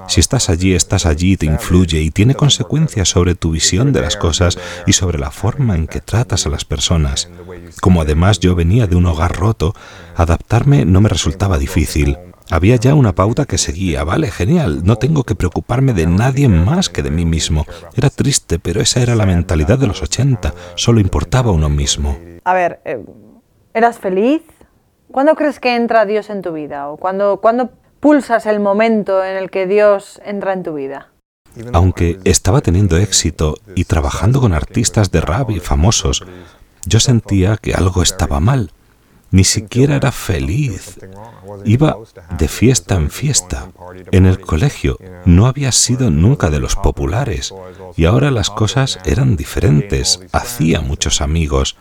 Si 0.07 0.21
estás 0.21 0.49
allí, 0.49 0.75
estás 0.75 1.07
allí, 1.07 1.37
te 1.37 1.47
influye 1.47 2.01
y 2.03 2.13
tiene 2.13 2.37
consecuencias 2.37 3.09
sobre 3.09 3.35
tu 3.35 3.51
visión 3.51 3.93
de 3.93 4.01
las 4.01 4.17
cosas 4.17 4.61
y 4.87 4.93
sobre 4.93 5.19
la 5.19 5.33
forma 5.33 5.75
en 5.75 5.89
que 5.89 6.01
tratas 6.01 6.47
a 6.47 6.51
las 6.51 6.65
personas. 6.65 7.29
Como 7.81 8.01
además 8.01 8.39
yo 8.39 8.55
venía 8.55 8.87
de 8.87 8.95
un 8.95 9.07
hogar 9.07 9.37
roto, 9.37 9.75
adaptarme 10.15 10.85
no 10.85 11.01
me 11.01 11.09
resultaba 11.09 11.59
difícil. 11.59 12.17
Había 12.51 12.77
ya 12.77 12.95
una 12.95 13.15
pauta 13.15 13.47
que 13.47 13.57
seguía, 13.57 14.05
vale, 14.05 14.31
genial, 14.31 14.83
no 14.85 14.97
tengo 14.97 15.25
que 15.25 15.35
preocuparme 15.35 15.95
de 15.95 16.07
nadie 16.07 16.49
más 16.49 16.91
que 16.91 17.03
de 17.03 17.11
mí 17.11 17.25
mismo. 17.25 17.67
Era 17.97 18.11
triste, 18.11 18.59
pero 18.59 18.81
esa 18.83 19.01
era 19.01 19.15
la 19.15 19.25
mentalidad 19.25 19.79
de 19.79 19.87
los 19.87 20.03
80, 20.03 20.53
solo 20.75 21.01
importaba 21.01 21.53
uno 21.53 21.71
mismo. 21.71 22.19
A 22.45 22.53
ver, 22.53 22.81
eh, 22.85 23.03
¿eras 23.73 23.99
feliz? 23.99 24.43
¿Cuándo 25.11 25.35
crees 25.37 25.59
que 25.59 25.75
entra 25.75 26.05
Dios 26.05 26.29
en 26.29 26.43
tu 26.43 26.53
vida? 26.53 26.89
¿O 26.89 26.99
cuándo, 26.99 27.41
cuándo 27.41 27.71
pulsas 28.01 28.45
el 28.45 28.61
momento 28.61 29.25
en 29.25 29.37
el 29.37 29.51
que 29.51 29.67
Dios 29.67 30.21
entra 30.25 30.53
en 30.53 30.63
tu 30.63 30.75
vida? 30.75 31.13
Aunque 31.73 32.19
estaba 32.25 32.61
teniendo 32.61 32.97
éxito 32.99 33.55
y 33.75 33.85
trabajando 33.85 34.41
con 34.41 34.53
artistas 34.53 35.11
de 35.11 35.21
rap 35.21 35.51
y 35.51 35.61
famosos, 35.61 36.25
yo 36.85 37.01
sentía 37.01 37.57
que 37.57 37.75
algo 37.75 38.03
estaba 38.03 38.41
mal. 38.41 38.73
Ni 39.31 39.45
siquiera 39.45 39.97
era 39.97 40.13
feliz. 40.13 40.99
Iba 41.65 41.97
de 42.39 42.49
fiesta 42.49 42.95
en 42.95 43.11
fiesta. 43.11 43.71
En 44.13 44.27
el 44.27 44.41
colegio 44.41 44.99
no 45.25 45.47
había 45.47 45.73
sido 45.73 46.11
nunca 46.11 46.51
de 46.51 46.61
los 46.61 46.77
populares 46.77 47.53
y 47.97 48.05
ahora 48.05 48.31
las 48.31 48.51
cosas 48.51 48.99
eran 49.05 49.37
diferentes. 49.37 50.21
Hacía 50.33 50.81
muchos 50.81 51.21
amigos, 51.21 51.77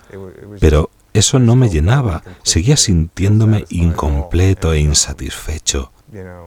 pero 0.59 0.89
eso 1.13 1.39
no 1.39 1.55
me 1.55 1.69
llenaba. 1.69 2.23
Seguía 2.43 2.77
sintiéndome 2.77 3.65
incompleto 3.69 4.73
e 4.73 4.79
insatisfecho. 4.79 5.91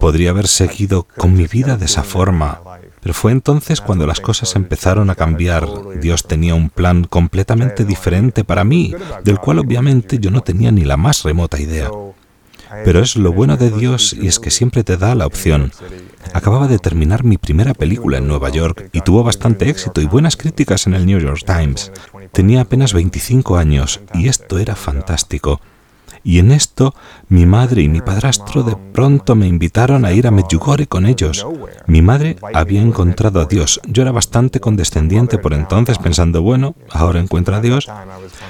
Podría 0.00 0.31
haber 0.31 0.49
seguido 0.49 1.05
con 1.17 1.35
mi 1.35 1.47
vida 1.47 1.76
de 1.76 1.87
esa 1.87 2.03
forma, 2.03 2.61
pero 3.07 3.15
fue 3.15 3.31
entonces 3.31 3.81
cuando 3.81 4.05
las 4.05 4.21
cosas 4.21 4.57
empezaron 4.57 5.11
a 5.11 5.15
cambiar. 5.15 5.69
Dios 6.01 6.27
tenía 6.27 6.57
un 6.57 6.71
plan 6.71 7.05
completamente 7.05 7.85
diferente 7.85 8.43
para 8.43 8.65
mí, 8.65 8.97
del 9.23 9.39
cual 9.39 9.61
obviamente 9.61 10.19
yo 10.19 10.33
no 10.33 10.41
tenía 10.41 10.73
ni 10.73 10.83
la 10.83 10.97
más 10.97 11.23
remota 11.23 11.61
idea. 11.61 11.89
Pero 12.85 12.99
es 12.99 13.15
lo 13.15 13.33
bueno 13.33 13.57
de 13.57 13.71
Dios 13.71 14.13
y 14.13 14.27
es 14.27 14.41
que 14.41 14.51
siempre 14.51 14.83
te 14.83 14.97
da 14.97 15.15
la 15.15 15.25
opción. 15.25 15.71
Acababa 16.33 16.67
de 16.67 16.81
terminar 16.81 17.23
mi 17.23 17.39
primera 17.39 17.75
película 17.75 18.19
en 18.19 18.27
Nueva 18.27 18.49
York 18.49 18.91
y 18.93 19.03
tuvo 19.03 19.23
bastante 19.23 19.69
éxito 19.69 20.01
y 20.01 20.07
buenas 20.07 20.37
críticas 20.37 20.89
en 20.89 20.95
el 20.95 21.07
New 21.07 21.21
York 21.21 21.45
Times. 21.47 21.93
Tenía 22.33 22.63
apenas 22.63 22.93
25 22.93 23.57
años 23.57 24.01
y 24.15 24.27
esto 24.27 24.59
era 24.59 24.75
fantástico. 24.75 25.61
Y 26.26 26.40
en 26.40 26.50
esto 26.50 26.92
mi 27.28 27.47
madre 27.47 27.83
y 27.83 27.88
mi 27.88 28.00
padrastro 28.00 28.64
de 28.64 28.76
pronto 28.92 29.37
me 29.37 29.47
invitaron 29.47 30.04
a 30.04 30.11
ir 30.11 30.26
a 30.26 30.33
Medjugorje 30.33 30.88
con 30.88 31.06
ellos. 31.06 31.47
Mi 31.87 32.02
madre 32.02 32.35
había 32.52 32.83
encontrado 32.83 33.40
a 33.40 33.45
Dios. 33.45 33.80
Yo 33.87 34.02
era 34.02 34.11
bastante 34.11 34.59
condescendiente 34.59 35.38
por 35.38 35.54
entonces, 35.54 35.99
pensando, 35.99 36.42
bueno, 36.42 36.75
ahora 36.90 37.21
encuentro 37.21 37.54
a 37.54 37.61
Dios. 37.61 37.88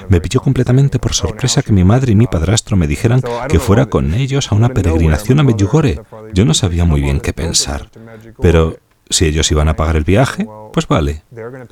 Me 0.09 0.19
pilló 0.19 0.41
completamente 0.41 0.97
por 0.97 1.13
sorpresa 1.13 1.61
que 1.61 1.71
mi 1.71 1.83
madre 1.83 2.13
y 2.13 2.15
mi 2.15 2.25
padrastro 2.25 2.75
me 2.77 2.87
dijeran 2.87 3.21
que 3.47 3.59
fuera 3.59 3.85
con 3.85 4.15
ellos 4.15 4.51
a 4.51 4.55
una 4.55 4.69
peregrinación 4.69 5.39
a 5.39 5.43
Medjugorje. 5.43 6.01
Yo 6.33 6.45
no 6.45 6.55
sabía 6.55 6.83
muy 6.83 7.01
bien 7.01 7.19
qué 7.19 7.31
pensar. 7.31 7.91
Pero 8.41 8.75
si 9.09 9.25
ellos 9.25 9.51
iban 9.51 9.67
a 9.69 9.75
pagar 9.75 9.95
el 9.95 10.03
viaje, 10.03 10.47
pues 10.73 10.87
vale. 10.87 11.23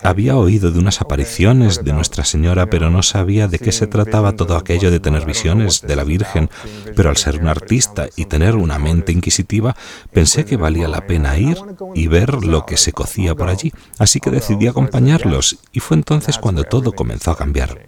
Había 0.01 0.37
oído 0.37 0.71
de 0.71 0.79
unas 0.79 1.01
apariciones 1.01 1.83
de 1.83 1.93
Nuestra 1.93 2.25
Señora, 2.25 2.67
pero 2.67 2.89
no 2.89 3.03
sabía 3.03 3.47
de 3.47 3.59
qué 3.59 3.71
se 3.71 3.87
trataba 3.87 4.33
todo 4.33 4.55
aquello 4.55 4.91
de 4.91 4.99
tener 4.99 5.25
visiones 5.25 5.81
de 5.81 5.95
la 5.95 6.03
Virgen. 6.03 6.49
Pero 6.95 7.09
al 7.09 7.17
ser 7.17 7.39
un 7.39 7.47
artista 7.47 8.07
y 8.15 8.25
tener 8.25 8.55
una 8.55 8.79
mente 8.79 9.11
inquisitiva, 9.11 9.75
pensé 10.11 10.45
que 10.45 10.57
valía 10.57 10.87
la 10.87 11.05
pena 11.05 11.37
ir 11.37 11.57
y 11.93 12.07
ver 12.07 12.43
lo 12.43 12.65
que 12.65 12.77
se 12.77 12.93
cocía 12.93 13.35
por 13.35 13.49
allí. 13.49 13.71
Así 13.99 14.19
que 14.19 14.31
decidí 14.31 14.67
acompañarlos 14.67 15.59
y 15.71 15.79
fue 15.79 15.97
entonces 15.97 16.37
cuando 16.37 16.63
todo 16.63 16.91
comenzó 16.93 17.31
a 17.31 17.37
cambiar. 17.37 17.79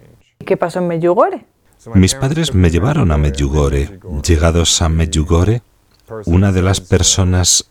¿Qué 0.45 0.57
pasó 0.57 0.79
en 0.79 0.87
Medjugorje? 0.87 1.45
Mis 1.93 2.15
padres 2.15 2.53
me 2.53 2.69
llevaron 2.69 3.11
a 3.11 3.17
Medjugorje. 3.17 3.99
Llegados 4.25 4.81
a 4.81 4.89
Medjugorje, 4.89 5.61
una 6.25 6.51
de 6.51 6.61
las 6.61 6.81
personas 6.81 7.69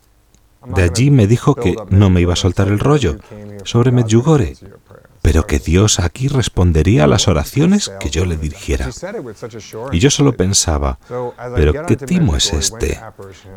de 0.65 0.83
allí 0.83 1.11
me 1.11 1.27
dijo 1.27 1.55
que 1.55 1.75
no 1.89 2.09
me 2.09 2.21
iba 2.21 2.33
a 2.33 2.37
soltar 2.37 2.67
el 2.67 2.79
rollo 2.79 3.17
sobre 3.63 3.91
Medjugorje, 3.91 4.55
pero 5.21 5.45
que 5.45 5.59
Dios 5.59 5.99
aquí 5.99 6.27
respondería 6.27 7.03
a 7.03 7.07
las 7.07 7.27
oraciones 7.27 7.91
que 7.99 8.09
yo 8.09 8.25
le 8.25 8.37
dirigiera. 8.37 8.89
Y 9.91 9.99
yo 9.99 10.09
solo 10.09 10.33
pensaba, 10.33 10.99
pero 11.55 11.85
qué 11.85 11.97
timo 11.97 12.35
es 12.35 12.53
este. 12.53 12.99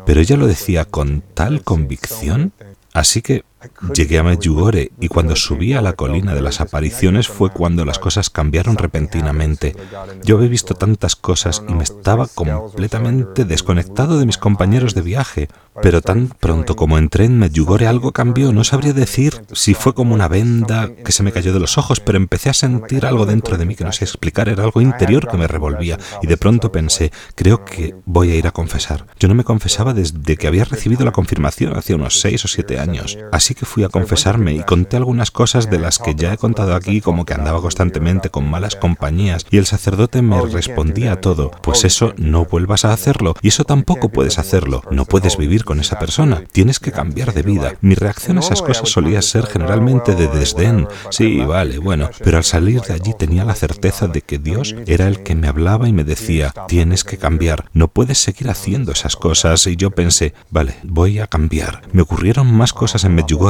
Pero 0.05 0.19
ella 0.19 0.37
lo 0.37 0.47
decía 0.47 0.85
con 0.85 1.21
tal 1.33 1.63
convicción, 1.63 2.51
así 2.93 3.21
que 3.21 3.45
Llegué 3.93 4.19
a 4.19 4.23
Medjugorje 4.23 4.91
y 4.99 5.07
cuando 5.07 5.35
subí 5.35 5.73
a 5.73 5.81
la 5.81 5.93
colina 5.93 6.33
de 6.33 6.41
las 6.41 6.61
apariciones 6.61 7.27
fue 7.27 7.51
cuando 7.51 7.85
las 7.85 7.99
cosas 7.99 8.29
cambiaron 8.29 8.77
repentinamente. 8.77 9.75
Yo 10.23 10.37
había 10.37 10.49
visto 10.49 10.73
tantas 10.73 11.15
cosas 11.15 11.63
y 11.67 11.73
me 11.73 11.83
estaba 11.83 12.27
completamente 12.27 13.45
desconectado 13.45 14.19
de 14.19 14.25
mis 14.25 14.37
compañeros 14.37 14.95
de 14.95 15.01
viaje, 15.01 15.47
pero 15.81 16.01
tan 16.01 16.27
pronto 16.27 16.75
como 16.75 16.97
entré 16.97 17.25
en 17.25 17.39
Medjugorje 17.39 17.87
algo 17.87 18.11
cambió. 18.11 18.51
No 18.51 18.63
sabría 18.63 18.93
decir 18.93 19.41
si 19.51 19.73
fue 19.73 19.93
como 19.93 20.15
una 20.15 20.27
venda 20.27 20.89
que 21.05 21.11
se 21.11 21.23
me 21.23 21.31
cayó 21.31 21.53
de 21.53 21.59
los 21.59 21.77
ojos, 21.77 21.99
pero 21.99 22.17
empecé 22.17 22.49
a 22.49 22.53
sentir 22.53 23.05
algo 23.05 23.25
dentro 23.25 23.57
de 23.57 23.65
mí 23.65 23.75
que 23.75 23.83
no 23.83 23.91
sé 23.91 24.05
explicar, 24.05 24.49
era 24.49 24.63
algo 24.63 24.81
interior 24.81 25.27
que 25.27 25.37
me 25.37 25.47
revolvía 25.47 25.97
y 26.21 26.27
de 26.27 26.37
pronto 26.37 26.71
pensé, 26.71 27.11
creo 27.35 27.63
que 27.65 27.95
voy 28.05 28.31
a 28.31 28.35
ir 28.35 28.47
a 28.47 28.51
confesar. 28.51 29.07
Yo 29.19 29.27
no 29.27 29.35
me 29.35 29.43
confesaba 29.43 29.93
desde 29.93 30.37
que 30.37 30.47
había 30.47 30.65
recibido 30.65 31.05
la 31.05 31.11
confirmación 31.11 31.75
hace 31.75 31.93
unos 31.93 32.19
seis 32.19 32.43
o 32.45 32.47
siete 32.47 32.79
años. 32.79 33.17
Así 33.31 33.50
que 33.53 33.65
fui 33.65 33.83
a 33.83 33.89
confesarme 33.89 34.53
y 34.53 34.63
conté 34.63 34.97
algunas 34.97 35.31
cosas 35.31 35.69
de 35.69 35.79
las 35.79 35.99
que 35.99 36.15
ya 36.15 36.33
he 36.33 36.37
contado 36.37 36.75
aquí, 36.75 37.01
como 37.01 37.25
que 37.25 37.33
andaba 37.33 37.61
constantemente 37.61 38.29
con 38.29 38.49
malas 38.49 38.75
compañías, 38.75 39.45
y 39.49 39.57
el 39.57 39.65
sacerdote 39.65 40.21
me 40.21 40.41
respondía 40.41 41.13
a 41.13 41.21
todo, 41.21 41.51
pues 41.61 41.83
eso 41.83 42.13
no 42.17 42.45
vuelvas 42.45 42.85
a 42.85 42.93
hacerlo, 42.93 43.35
y 43.41 43.49
eso 43.49 43.63
tampoco 43.63 44.09
puedes 44.09 44.39
hacerlo, 44.39 44.83
no 44.91 45.05
puedes 45.05 45.37
vivir 45.37 45.63
con 45.63 45.79
esa 45.79 45.99
persona, 45.99 46.43
tienes 46.51 46.79
que 46.79 46.91
cambiar 46.91 47.33
de 47.33 47.43
vida. 47.43 47.73
Mi 47.81 47.95
reacción 47.95 48.37
a 48.37 48.41
esas 48.41 48.61
cosas 48.61 48.89
solía 48.89 49.21
ser 49.21 49.45
generalmente 49.45 50.15
de 50.15 50.27
desdén, 50.27 50.87
sí, 51.09 51.39
vale, 51.41 51.77
bueno, 51.77 52.09
pero 52.23 52.37
al 52.37 52.43
salir 52.43 52.81
de 52.81 52.93
allí 52.93 53.13
tenía 53.17 53.45
la 53.45 53.55
certeza 53.55 54.07
de 54.07 54.21
que 54.21 54.39
Dios 54.39 54.75
era 54.85 55.07
el 55.07 55.23
que 55.23 55.35
me 55.35 55.47
hablaba 55.47 55.87
y 55.87 55.93
me 55.93 56.03
decía, 56.03 56.53
tienes 56.67 57.03
que 57.03 57.17
cambiar, 57.17 57.65
no 57.73 57.87
puedes 57.87 58.17
seguir 58.17 58.49
haciendo 58.49 58.91
esas 58.91 59.15
cosas, 59.15 59.67
y 59.67 59.75
yo 59.75 59.91
pensé, 59.91 60.33
vale, 60.49 60.75
voy 60.83 61.19
a 61.19 61.27
cambiar. 61.27 61.81
Me 61.91 62.01
ocurrieron 62.01 62.51
más 62.53 62.73
cosas 62.73 63.03
en 63.03 63.15
Medjugorje 63.15 63.40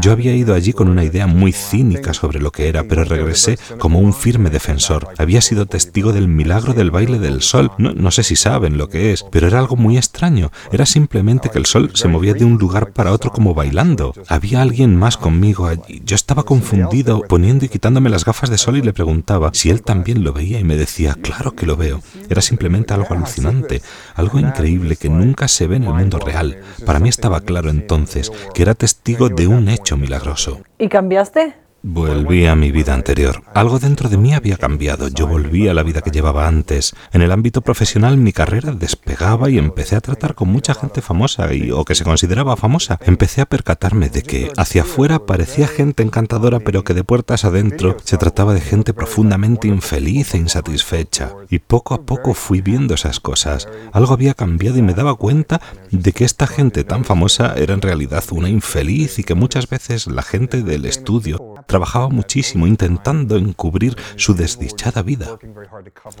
yo 0.00 0.12
había 0.12 0.34
ido 0.34 0.54
allí 0.54 0.72
con 0.72 0.88
una 0.88 1.04
idea 1.04 1.26
muy 1.26 1.52
cínica 1.52 2.12
sobre 2.12 2.40
lo 2.40 2.50
que 2.52 2.68
era, 2.68 2.84
pero 2.84 3.04
regresé 3.04 3.58
como 3.78 3.98
un 3.98 4.12
firme 4.12 4.50
defensor. 4.50 5.08
Había 5.16 5.40
sido 5.40 5.66
testigo 5.66 6.12
del 6.12 6.28
milagro 6.28 6.74
del 6.74 6.90
baile 6.90 7.18
del 7.18 7.42
sol. 7.42 7.72
No, 7.78 8.10
sé 8.10 8.22
si 8.22 8.36
saben 8.36 8.76
lo 8.76 8.88
que 8.88 9.12
es, 9.12 9.24
pero 9.30 9.46
era 9.46 9.58
algo 9.58 9.76
muy 9.76 9.96
extraño. 9.96 10.50
Era 10.70 10.86
simplemente 10.86 11.50
que 11.50 11.58
el 11.58 11.66
sol 11.66 11.92
se 11.94 12.08
movía 12.08 12.34
de 12.34 12.44
un 12.44 12.58
lugar 12.58 12.92
para 12.92 13.12
otro 13.12 13.32
como 13.32 13.54
bailando. 13.54 14.12
Había 14.28 14.60
alguien 14.62 14.96
más 14.96 15.16
conmigo 15.16 15.66
allí. 15.66 16.02
Yo 16.04 16.14
estaba 16.14 16.42
confundido, 16.42 17.22
poniendo 17.22 17.64
y 17.64 17.68
quitándome 17.68 18.10
las 18.10 18.24
gafas 18.24 18.50
de 18.50 18.58
sol 18.58 18.76
y 18.76 18.82
le 18.82 18.92
preguntaba 18.92 19.50
si 19.54 19.70
él 19.70 19.82
también 19.82 20.24
lo 20.24 20.32
veía 20.32 20.60
y 20.60 20.64
me 20.64 20.76
decía, 20.76 21.16
claro 21.20 21.52
que 21.52 21.66
lo 21.66 21.76
veo. 21.76 22.02
Era 22.28 22.42
simplemente 22.42 22.92
algo 22.92 23.14
alucinante, 23.14 23.82
algo 24.14 24.38
increíble 24.38 24.96
que 24.96 25.08
nunca 25.08 25.48
se 25.48 25.66
ve 25.66 25.76
en 25.76 25.84
el 25.84 25.94
mundo 25.94 26.18
real. 26.18 26.58
Para 26.84 27.00
mí 27.00 27.08
estaba 27.08 27.40
claro 27.40 27.70
entonces 27.70 28.30
que 28.54 28.62
era 28.62 28.74
testigo 28.74 29.28
de 29.38 29.46
un 29.46 29.68
hecho 29.68 29.96
milagroso. 29.96 30.62
¿Y 30.78 30.88
cambiaste? 30.88 31.54
Volví 31.80 32.44
a 32.46 32.56
mi 32.56 32.72
vida 32.72 32.92
anterior. 32.92 33.44
Algo 33.54 33.78
dentro 33.78 34.08
de 34.08 34.16
mí 34.16 34.34
había 34.34 34.56
cambiado. 34.56 35.06
Yo 35.06 35.28
volví 35.28 35.68
a 35.68 35.74
la 35.74 35.84
vida 35.84 36.00
que 36.00 36.10
llevaba 36.10 36.48
antes. 36.48 36.92
En 37.12 37.22
el 37.22 37.30
ámbito 37.30 37.60
profesional 37.60 38.16
mi 38.16 38.32
carrera 38.32 38.72
despegaba 38.72 39.48
y 39.48 39.58
empecé 39.58 39.94
a 39.94 40.00
tratar 40.00 40.34
con 40.34 40.48
mucha 40.48 40.74
gente 40.74 41.02
famosa 41.02 41.54
y, 41.54 41.70
o 41.70 41.84
que 41.84 41.94
se 41.94 42.02
consideraba 42.02 42.56
famosa. 42.56 42.98
Empecé 43.04 43.42
a 43.42 43.46
percatarme 43.46 44.08
de 44.08 44.22
que 44.22 44.50
hacia 44.56 44.82
afuera 44.82 45.20
parecía 45.20 45.68
gente 45.68 46.02
encantadora, 46.02 46.58
pero 46.58 46.82
que 46.82 46.94
de 46.94 47.04
puertas 47.04 47.44
adentro 47.44 47.96
se 48.02 48.18
trataba 48.18 48.54
de 48.54 48.60
gente 48.60 48.92
profundamente 48.92 49.68
infeliz 49.68 50.34
e 50.34 50.38
insatisfecha. 50.38 51.30
Y 51.48 51.60
poco 51.60 51.94
a 51.94 52.02
poco 52.02 52.34
fui 52.34 52.60
viendo 52.60 52.94
esas 52.94 53.20
cosas. 53.20 53.68
Algo 53.92 54.14
había 54.14 54.34
cambiado 54.34 54.78
y 54.78 54.82
me 54.82 54.94
daba 54.94 55.14
cuenta 55.14 55.60
de 55.92 56.12
que 56.12 56.24
esta 56.24 56.48
gente 56.48 56.82
tan 56.82 57.04
famosa 57.04 57.54
era 57.56 57.72
en 57.72 57.82
realidad 57.82 58.24
una 58.32 58.48
infeliz 58.48 59.20
y 59.20 59.22
que 59.22 59.34
muchas 59.34 59.68
veces 59.68 60.08
la 60.08 60.22
gente 60.22 60.62
del 60.62 60.84
estudio 60.84 61.54
trabajaba 61.68 62.08
muchísimo 62.08 62.66
intentando 62.66 63.36
encubrir 63.36 63.94
su 64.16 64.34
desdichada 64.34 65.02
vida. 65.02 65.38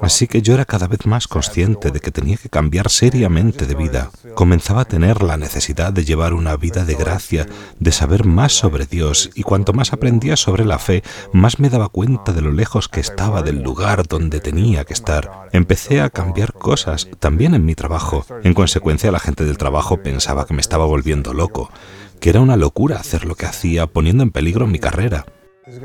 Así 0.00 0.28
que 0.28 0.42
yo 0.42 0.52
era 0.54 0.66
cada 0.66 0.86
vez 0.86 1.06
más 1.06 1.26
consciente 1.26 1.90
de 1.90 2.00
que 2.00 2.10
tenía 2.10 2.36
que 2.36 2.50
cambiar 2.50 2.90
seriamente 2.90 3.66
de 3.66 3.74
vida. 3.74 4.10
Comenzaba 4.34 4.82
a 4.82 4.84
tener 4.84 5.22
la 5.22 5.38
necesidad 5.38 5.92
de 5.92 6.04
llevar 6.04 6.34
una 6.34 6.54
vida 6.56 6.84
de 6.84 6.94
gracia, 6.94 7.46
de 7.80 7.92
saber 7.92 8.26
más 8.26 8.52
sobre 8.52 8.84
Dios, 8.84 9.30
y 9.34 9.42
cuanto 9.42 9.72
más 9.72 9.94
aprendía 9.94 10.36
sobre 10.36 10.66
la 10.66 10.78
fe, 10.78 11.02
más 11.32 11.58
me 11.58 11.70
daba 11.70 11.88
cuenta 11.88 12.32
de 12.32 12.42
lo 12.42 12.52
lejos 12.52 12.88
que 12.88 13.00
estaba 13.00 13.42
del 13.42 13.62
lugar 13.62 14.06
donde 14.06 14.40
tenía 14.40 14.84
que 14.84 14.92
estar. 14.92 15.48
Empecé 15.52 16.02
a 16.02 16.10
cambiar 16.10 16.52
cosas, 16.52 17.08
también 17.18 17.54
en 17.54 17.64
mi 17.64 17.74
trabajo. 17.74 18.26
En 18.44 18.52
consecuencia, 18.52 19.10
la 19.10 19.18
gente 19.18 19.46
del 19.46 19.56
trabajo 19.56 20.02
pensaba 20.02 20.44
que 20.44 20.52
me 20.52 20.60
estaba 20.60 20.84
volviendo 20.84 21.32
loco 21.32 21.70
que 22.18 22.30
era 22.30 22.40
una 22.40 22.56
locura 22.56 22.96
hacer 22.96 23.24
lo 23.24 23.36
que 23.36 23.46
hacía, 23.46 23.86
poniendo 23.86 24.24
en 24.24 24.30
peligro 24.30 24.66
mi 24.66 24.78
carrera. 24.80 25.24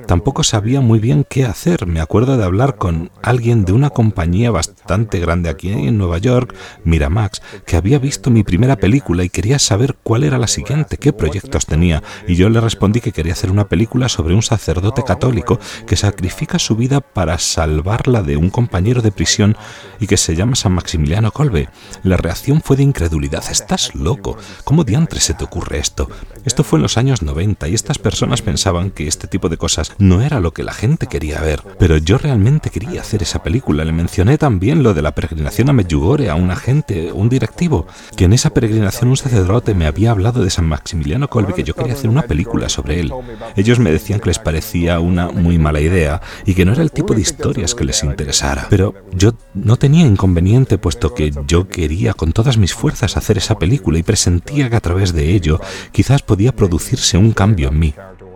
Tampoco 0.07 0.43
sabía 0.43 0.81
muy 0.81 0.99
bien 0.99 1.25
qué 1.27 1.45
hacer. 1.45 1.87
Me 1.87 1.99
acuerdo 1.99 2.37
de 2.37 2.43
hablar 2.43 2.75
con 2.75 3.11
alguien 3.21 3.65
de 3.65 3.73
una 3.73 3.89
compañía 3.89 4.51
bastante 4.51 5.19
grande 5.19 5.49
aquí 5.49 5.71
en 5.71 5.97
Nueva 5.97 6.17
York, 6.19 6.55
Miramax, 6.83 7.41
que 7.65 7.75
había 7.75 7.99
visto 7.99 8.29
mi 8.29 8.43
primera 8.43 8.77
película 8.77 9.23
y 9.23 9.29
quería 9.29 9.59
saber 9.59 9.95
cuál 10.01 10.23
era 10.23 10.37
la 10.37 10.47
siguiente, 10.47 10.97
qué 10.97 11.13
proyectos 11.13 11.65
tenía. 11.65 12.03
Y 12.27 12.35
yo 12.35 12.49
le 12.49 12.61
respondí 12.61 13.01
que 13.01 13.11
quería 13.11 13.33
hacer 13.33 13.51
una 13.51 13.67
película 13.67 14.09
sobre 14.09 14.35
un 14.35 14.41
sacerdote 14.41 15.03
católico 15.03 15.59
que 15.87 15.95
sacrifica 15.95 16.59
su 16.59 16.75
vida 16.75 17.01
para 17.01 17.37
salvarla 17.39 18.21
de 18.21 18.37
un 18.37 18.49
compañero 18.49 19.01
de 19.01 19.11
prisión 19.11 19.57
y 19.99 20.07
que 20.07 20.17
se 20.17 20.35
llama 20.35 20.55
San 20.55 20.73
Maximiliano 20.73 21.31
Colbe. 21.31 21.69
La 22.03 22.17
reacción 22.17 22.61
fue 22.61 22.77
de 22.77 22.83
incredulidad. 22.83 23.43
Estás 23.49 23.95
loco. 23.95 24.37
¿Cómo 24.63 24.83
diantres 24.83 25.23
se 25.23 25.33
te 25.33 25.43
ocurre 25.43 25.79
esto? 25.79 26.09
Esto 26.45 26.63
fue 26.63 26.77
en 26.77 26.83
los 26.83 26.97
años 26.97 27.21
90 27.21 27.67
y 27.67 27.73
estas 27.73 27.97
personas 27.97 28.41
pensaban 28.41 28.91
que 28.91 29.07
este 29.07 29.27
tipo 29.27 29.49
de 29.49 29.57
cosas 29.57 29.72
No 29.97 30.21
era 30.21 30.39
lo 30.39 30.51
que 30.51 30.63
la 30.63 30.73
gente 30.73 31.07
quería 31.07 31.41
ver, 31.41 31.63
pero 31.79 31.97
yo 31.97 32.17
realmente 32.17 32.69
quería 32.69 33.01
hacer 33.01 33.23
esa 33.23 33.43
película. 33.43 33.85
Le 33.85 33.91
mencioné 33.91 34.37
también 34.37 34.83
lo 34.83 34.93
de 34.93 35.01
la 35.01 35.15
peregrinación 35.15 35.69
a 35.69 35.73
Medjugorje 35.73 36.29
a 36.29 36.35
un 36.35 36.51
agente, 36.51 37.11
un 37.11 37.29
directivo, 37.29 37.87
que 38.15 38.25
en 38.25 38.33
esa 38.33 38.51
peregrinación 38.51 39.09
un 39.09 39.17
sacerdote 39.17 39.73
me 39.73 39.85
había 39.85 40.11
hablado 40.11 40.43
de 40.43 40.49
San 40.49 40.65
Maximiliano 40.65 41.29
Kolbe, 41.29 41.53
que 41.53 41.63
yo 41.63 41.75
quería 41.75 41.93
hacer 41.93 42.09
una 42.09 42.23
película 42.23 42.69
sobre 42.69 42.99
él. 42.99 43.13
Ellos 43.55 43.79
me 43.79 43.91
decían 43.91 44.19
que 44.19 44.29
les 44.29 44.39
parecía 44.39 44.99
una 44.99 45.29
muy 45.29 45.57
mala 45.57 45.81
idea 45.81 46.21
y 46.45 46.53
que 46.53 46.65
no 46.65 46.73
era 46.73 46.81
el 46.81 46.91
tipo 46.91 47.13
de 47.13 47.21
historias 47.21 47.75
que 47.75 47.85
les 47.85 48.03
interesara. 48.03 48.67
Pero 48.69 48.93
yo 49.13 49.33
no 49.53 49.77
tenía 49.77 50.05
inconveniente, 50.05 50.77
puesto 50.77 51.13
que 51.13 51.31
yo 51.47 51.67
quería 51.67 52.13
con 52.13 52.33
todas 52.33 52.57
mis 52.57 52.73
fuerzas 52.73 53.17
hacer 53.17 53.37
esa 53.37 53.57
película 53.57 53.97
y 53.97 54.03
presentía 54.03 54.69
que 54.69 54.75
a 54.75 54.81
través 54.81 55.13
de 55.13 55.31
ello 55.33 55.59
quizás 55.91 56.21
podía 56.21 56.51
producirse 56.51 57.17
un 57.17 57.31
cambio 57.31 57.69
en 57.69 57.79
mí. 57.79 57.93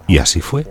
Y 0.07 0.19
así 0.19 0.41
fue. 0.41 0.65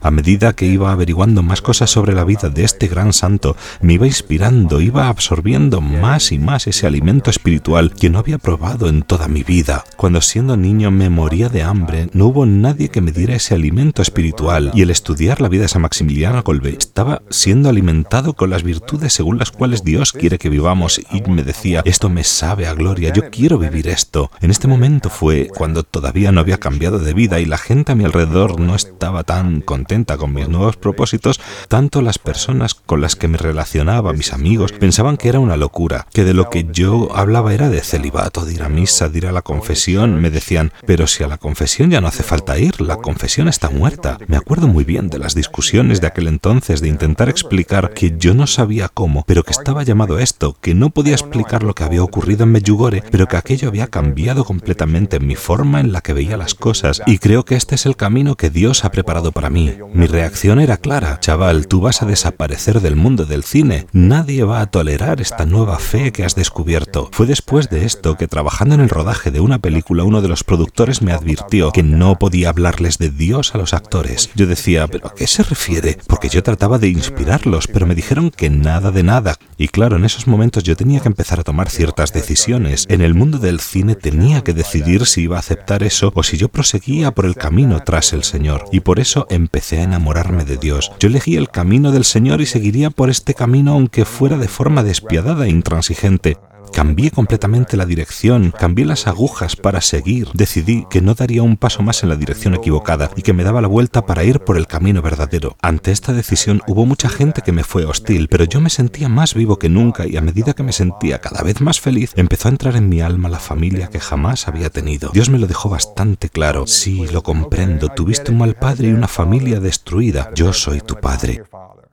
A 0.00 0.10
medida 0.10 0.52
que 0.52 0.66
iba 0.66 0.92
averiguando 0.92 1.42
más 1.42 1.60
cosas 1.60 1.90
sobre 1.90 2.12
la 2.12 2.24
vida 2.24 2.48
de 2.48 2.64
este 2.64 2.86
gran 2.86 3.12
santo, 3.12 3.56
me 3.80 3.94
iba 3.94 4.06
inspirando, 4.06 4.80
iba 4.80 5.08
absorbiendo 5.08 5.80
más 5.80 6.30
y 6.30 6.38
más 6.38 6.66
ese 6.66 6.86
alimento 6.86 7.30
espiritual 7.30 7.92
que 7.92 8.10
no 8.10 8.18
había 8.18 8.38
probado 8.38 8.88
en 8.88 9.02
toda 9.02 9.26
mi 9.26 9.42
vida. 9.42 9.84
Cuando 9.96 10.20
siendo 10.20 10.56
niño 10.56 10.90
me 10.90 11.10
moría 11.10 11.48
de 11.48 11.62
hambre, 11.62 12.08
no 12.12 12.26
hubo 12.26 12.46
nadie 12.46 12.90
que 12.90 13.00
me 13.00 13.12
diera 13.12 13.34
ese 13.34 13.54
alimento 13.54 14.02
espiritual 14.02 14.70
y 14.74 14.82
el 14.82 14.90
estudiar 14.90 15.40
la 15.40 15.48
vida 15.48 15.62
de 15.62 15.68
San 15.68 15.82
Maximiliano 15.82 16.44
Colbe 16.44 16.76
estaba 16.78 17.22
siendo 17.30 17.68
alimentado 17.68 18.34
con 18.34 18.50
las 18.50 18.62
virtudes 18.62 19.12
según 19.12 19.38
las 19.38 19.50
cuales 19.50 19.82
Dios 19.82 20.12
quiere 20.12 20.38
que 20.38 20.48
vivamos 20.48 21.00
y 21.10 21.22
me 21.28 21.42
decía, 21.42 21.82
esto 21.84 22.08
me 22.08 22.24
sabe 22.24 22.66
a 22.66 22.74
gloria, 22.74 23.12
yo 23.12 23.30
quiero 23.30 23.58
vivir 23.58 23.88
esto. 23.88 24.30
En 24.40 24.50
este 24.50 24.68
momento 24.68 25.10
fue 25.10 25.48
cuando 25.48 25.82
todavía 25.82 26.30
no 26.30 26.40
había 26.40 26.58
cambiado 26.58 26.98
de 26.98 27.14
vida 27.14 27.40
y 27.40 27.46
la 27.46 27.58
gente 27.58 27.92
a 27.92 27.94
mi 27.94 28.04
alrededor 28.04 28.60
no 28.60 28.74
estaba 28.74 29.24
tan 29.24 29.60
contenta 29.60 29.87
con 30.18 30.34
mis 30.34 30.48
nuevos 30.48 30.76
propósitos, 30.76 31.40
tanto 31.68 32.02
las 32.02 32.18
personas 32.18 32.74
con 32.74 33.00
las 33.00 33.16
que 33.16 33.26
me 33.26 33.38
relacionaba, 33.38 34.12
mis 34.12 34.34
amigos, 34.34 34.72
pensaban 34.72 35.16
que 35.16 35.30
era 35.30 35.38
una 35.38 35.56
locura, 35.56 36.06
que 36.12 36.24
de 36.24 36.34
lo 36.34 36.50
que 36.50 36.66
yo 36.70 37.08
hablaba 37.16 37.54
era 37.54 37.70
de 37.70 37.80
celibato, 37.80 38.44
de 38.44 38.52
ir 38.52 38.62
a 38.62 38.68
misa, 38.68 39.08
de 39.08 39.18
ir 39.18 39.26
a 39.26 39.32
la 39.32 39.40
confesión. 39.40 40.20
Me 40.20 40.30
decían, 40.30 40.72
pero 40.86 41.06
si 41.06 41.24
a 41.24 41.26
la 41.26 41.38
confesión 41.38 41.90
ya 41.90 42.02
no 42.02 42.08
hace 42.08 42.22
falta 42.22 42.58
ir, 42.58 42.82
la 42.82 42.96
confesión 42.96 43.48
está 43.48 43.70
muerta. 43.70 44.18
Me 44.26 44.36
acuerdo 44.36 44.68
muy 44.68 44.84
bien 44.84 45.08
de 45.08 45.18
las 45.18 45.34
discusiones 45.34 46.02
de 46.02 46.08
aquel 46.08 46.28
entonces, 46.28 46.82
de 46.82 46.88
intentar 46.88 47.30
explicar 47.30 47.94
que 47.94 48.16
yo 48.18 48.34
no 48.34 48.46
sabía 48.46 48.90
cómo, 48.90 49.24
pero 49.26 49.42
que 49.42 49.52
estaba 49.52 49.84
llamado 49.84 50.16
a 50.16 50.22
esto, 50.22 50.54
que 50.60 50.74
no 50.74 50.90
podía 50.90 51.14
explicar 51.14 51.62
lo 51.62 51.74
que 51.74 51.84
había 51.84 52.02
ocurrido 52.02 52.44
en 52.44 52.52
Medjugorje, 52.52 53.02
pero 53.10 53.26
que 53.26 53.38
aquello 53.38 53.68
había 53.68 53.86
cambiado 53.86 54.44
completamente 54.44 55.18
mi 55.18 55.34
forma 55.34 55.80
en 55.80 55.92
la 55.92 56.02
que 56.02 56.12
veía 56.12 56.36
las 56.36 56.54
cosas, 56.54 57.00
y 57.06 57.18
creo 57.18 57.46
que 57.46 57.56
este 57.56 57.74
es 57.74 57.86
el 57.86 57.96
camino 57.96 58.36
que 58.36 58.50
Dios 58.50 58.84
ha 58.84 58.90
preparado 58.90 59.32
para 59.32 59.48
mí. 59.48 59.77
Mi 59.94 60.06
reacción 60.06 60.58
era 60.60 60.76
clara, 60.76 61.20
chaval, 61.20 61.68
tú 61.68 61.80
vas 61.80 62.02
a 62.02 62.06
desaparecer 62.06 62.80
del 62.80 62.96
mundo 62.96 63.26
del 63.26 63.44
cine. 63.44 63.86
Nadie 63.92 64.42
va 64.42 64.60
a 64.60 64.66
tolerar 64.66 65.20
esta 65.20 65.46
nueva 65.46 65.78
fe 65.78 66.10
que 66.10 66.24
has 66.24 66.34
descubierto. 66.34 67.08
Fue 67.12 67.26
después 67.26 67.68
de 67.70 67.84
esto 67.84 68.16
que 68.16 68.26
trabajando 68.26 68.74
en 68.74 68.80
el 68.80 68.88
rodaje 68.88 69.30
de 69.30 69.40
una 69.40 69.58
película 69.58 70.02
uno 70.02 70.20
de 70.20 70.28
los 70.28 70.42
productores 70.42 71.00
me 71.00 71.12
advirtió 71.12 71.70
que 71.70 71.82
no 71.84 72.18
podía 72.18 72.48
hablarles 72.48 72.98
de 72.98 73.10
Dios 73.10 73.54
a 73.54 73.58
los 73.58 73.72
actores. 73.72 74.30
Yo 74.34 74.46
decía, 74.46 74.88
¿pero 74.88 75.08
a 75.08 75.14
qué 75.14 75.26
se 75.26 75.44
refiere? 75.44 75.98
Porque 76.06 76.28
yo 76.28 76.42
trataba 76.42 76.78
de 76.78 76.88
inspirarlos, 76.88 77.68
pero 77.68 77.86
me 77.86 77.94
dijeron 77.94 78.30
que 78.30 78.50
nada 78.50 78.90
de 78.90 79.04
nada. 79.04 79.36
Y 79.58 79.68
claro, 79.68 79.96
en 79.96 80.04
esos 80.04 80.26
momentos 80.26 80.64
yo 80.64 80.76
tenía 80.76 81.00
que 81.00 81.08
empezar 81.08 81.40
a 81.40 81.44
tomar 81.44 81.70
ciertas 81.70 82.12
decisiones. 82.12 82.86
En 82.88 83.00
el 83.00 83.14
mundo 83.14 83.38
del 83.38 83.60
cine 83.60 83.94
tenía 83.94 84.42
que 84.42 84.54
decidir 84.54 85.06
si 85.06 85.22
iba 85.22 85.36
a 85.36 85.40
aceptar 85.40 85.82
eso 85.82 86.12
o 86.14 86.22
si 86.22 86.36
yo 86.36 86.48
proseguía 86.48 87.12
por 87.12 87.26
el 87.26 87.36
camino 87.36 87.80
tras 87.84 88.12
el 88.12 88.24
Señor. 88.24 88.64
Y 88.72 88.80
por 88.80 88.98
eso 88.98 89.26
empecé 89.30 89.67
a 89.76 89.82
enamorarme 89.82 90.44
de 90.44 90.56
Dios. 90.56 90.92
Yo 90.98 91.08
elegí 91.08 91.36
el 91.36 91.50
camino 91.50 91.92
del 91.92 92.04
Señor 92.04 92.40
y 92.40 92.46
seguiría 92.46 92.90
por 92.90 93.10
este 93.10 93.34
camino 93.34 93.72
aunque 93.72 94.04
fuera 94.04 94.36
de 94.38 94.48
forma 94.48 94.82
despiadada 94.82 95.46
e 95.46 95.50
intransigente. 95.50 96.36
Cambié 96.72 97.10
completamente 97.10 97.76
la 97.76 97.86
dirección, 97.86 98.52
cambié 98.56 98.84
las 98.84 99.06
agujas 99.06 99.56
para 99.56 99.80
seguir. 99.80 100.28
Decidí 100.34 100.86
que 100.90 101.00
no 101.00 101.14
daría 101.14 101.42
un 101.42 101.56
paso 101.56 101.82
más 101.82 102.02
en 102.02 102.08
la 102.08 102.16
dirección 102.16 102.54
equivocada 102.54 103.10
y 103.16 103.22
que 103.22 103.32
me 103.32 103.44
daba 103.44 103.60
la 103.60 103.68
vuelta 103.68 104.06
para 104.06 104.24
ir 104.24 104.40
por 104.40 104.56
el 104.56 104.66
camino 104.66 105.02
verdadero. 105.02 105.56
Ante 105.62 105.92
esta 105.92 106.12
decisión 106.12 106.62
hubo 106.66 106.86
mucha 106.86 107.08
gente 107.08 107.42
que 107.42 107.52
me 107.52 107.64
fue 107.64 107.84
hostil, 107.84 108.28
pero 108.28 108.44
yo 108.44 108.60
me 108.60 108.70
sentía 108.70 109.08
más 109.08 109.34
vivo 109.34 109.58
que 109.58 109.68
nunca 109.68 110.06
y 110.06 110.16
a 110.16 110.20
medida 110.20 110.54
que 110.54 110.62
me 110.62 110.72
sentía 110.72 111.20
cada 111.20 111.42
vez 111.42 111.60
más 111.60 111.80
feliz, 111.80 112.12
empezó 112.16 112.48
a 112.48 112.52
entrar 112.52 112.76
en 112.76 112.88
mi 112.88 113.00
alma 113.00 113.28
la 113.28 113.38
familia 113.38 113.88
que 113.88 114.00
jamás 114.00 114.48
había 114.48 114.70
tenido. 114.70 115.10
Dios 115.12 115.30
me 115.30 115.38
lo 115.38 115.46
dejó 115.46 115.68
bastante 115.68 116.28
claro. 116.28 116.66
Sí, 116.66 117.06
lo 117.08 117.22
comprendo, 117.22 117.88
tuviste 117.88 118.32
un 118.32 118.38
mal 118.38 118.54
padre 118.54 118.88
y 118.88 118.92
una 118.92 119.08
familia 119.08 119.60
destruida. 119.60 120.30
Yo 120.34 120.52
soy 120.52 120.80
tu 120.80 120.96
padre. 120.96 121.42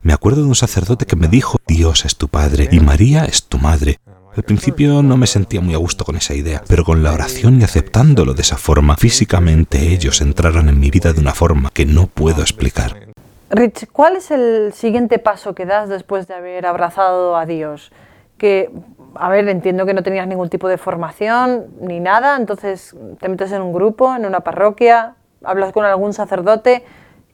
Me 0.02 0.12
acuerdo 0.12 0.42
de 0.42 0.48
un 0.48 0.54
sacerdote 0.54 1.06
que 1.06 1.16
me 1.16 1.28
dijo, 1.28 1.58
Dios 1.66 2.04
es 2.04 2.16
tu 2.16 2.28
padre 2.28 2.68
y 2.70 2.80
María 2.80 3.24
es 3.24 3.44
tu 3.44 3.58
madre. 3.58 3.98
Al 4.36 4.42
principio 4.42 5.02
no 5.02 5.16
me 5.16 5.26
sentía 5.26 5.62
muy 5.62 5.72
a 5.72 5.78
gusto 5.78 6.04
con 6.04 6.14
esa 6.16 6.34
idea, 6.34 6.62
pero 6.68 6.84
con 6.84 7.02
la 7.02 7.14
oración 7.14 7.58
y 7.58 7.64
aceptándolo 7.64 8.34
de 8.34 8.42
esa 8.42 8.58
forma, 8.58 8.96
físicamente 8.96 9.78
ellos 9.78 10.20
entraron 10.20 10.68
en 10.68 10.78
mi 10.78 10.90
vida 10.90 11.14
de 11.14 11.20
una 11.20 11.32
forma 11.32 11.70
que 11.72 11.86
no 11.86 12.06
puedo 12.06 12.42
explicar. 12.42 13.06
Rich, 13.48 13.86
¿cuál 13.92 14.16
es 14.16 14.30
el 14.30 14.74
siguiente 14.74 15.18
paso 15.18 15.54
que 15.54 15.64
das 15.64 15.88
después 15.88 16.28
de 16.28 16.34
haber 16.34 16.66
abrazado 16.66 17.34
a 17.34 17.46
Dios? 17.46 17.92
Que, 18.36 18.70
a 19.14 19.30
ver, 19.30 19.48
entiendo 19.48 19.86
que 19.86 19.94
no 19.94 20.02
tenías 20.02 20.28
ningún 20.28 20.50
tipo 20.50 20.68
de 20.68 20.76
formación 20.76 21.68
ni 21.80 21.98
nada, 21.98 22.36
entonces 22.36 22.94
te 23.18 23.30
metes 23.30 23.52
en 23.52 23.62
un 23.62 23.72
grupo, 23.72 24.14
en 24.14 24.26
una 24.26 24.40
parroquia, 24.40 25.14
hablas 25.44 25.72
con 25.72 25.86
algún 25.86 26.12
sacerdote, 26.12 26.84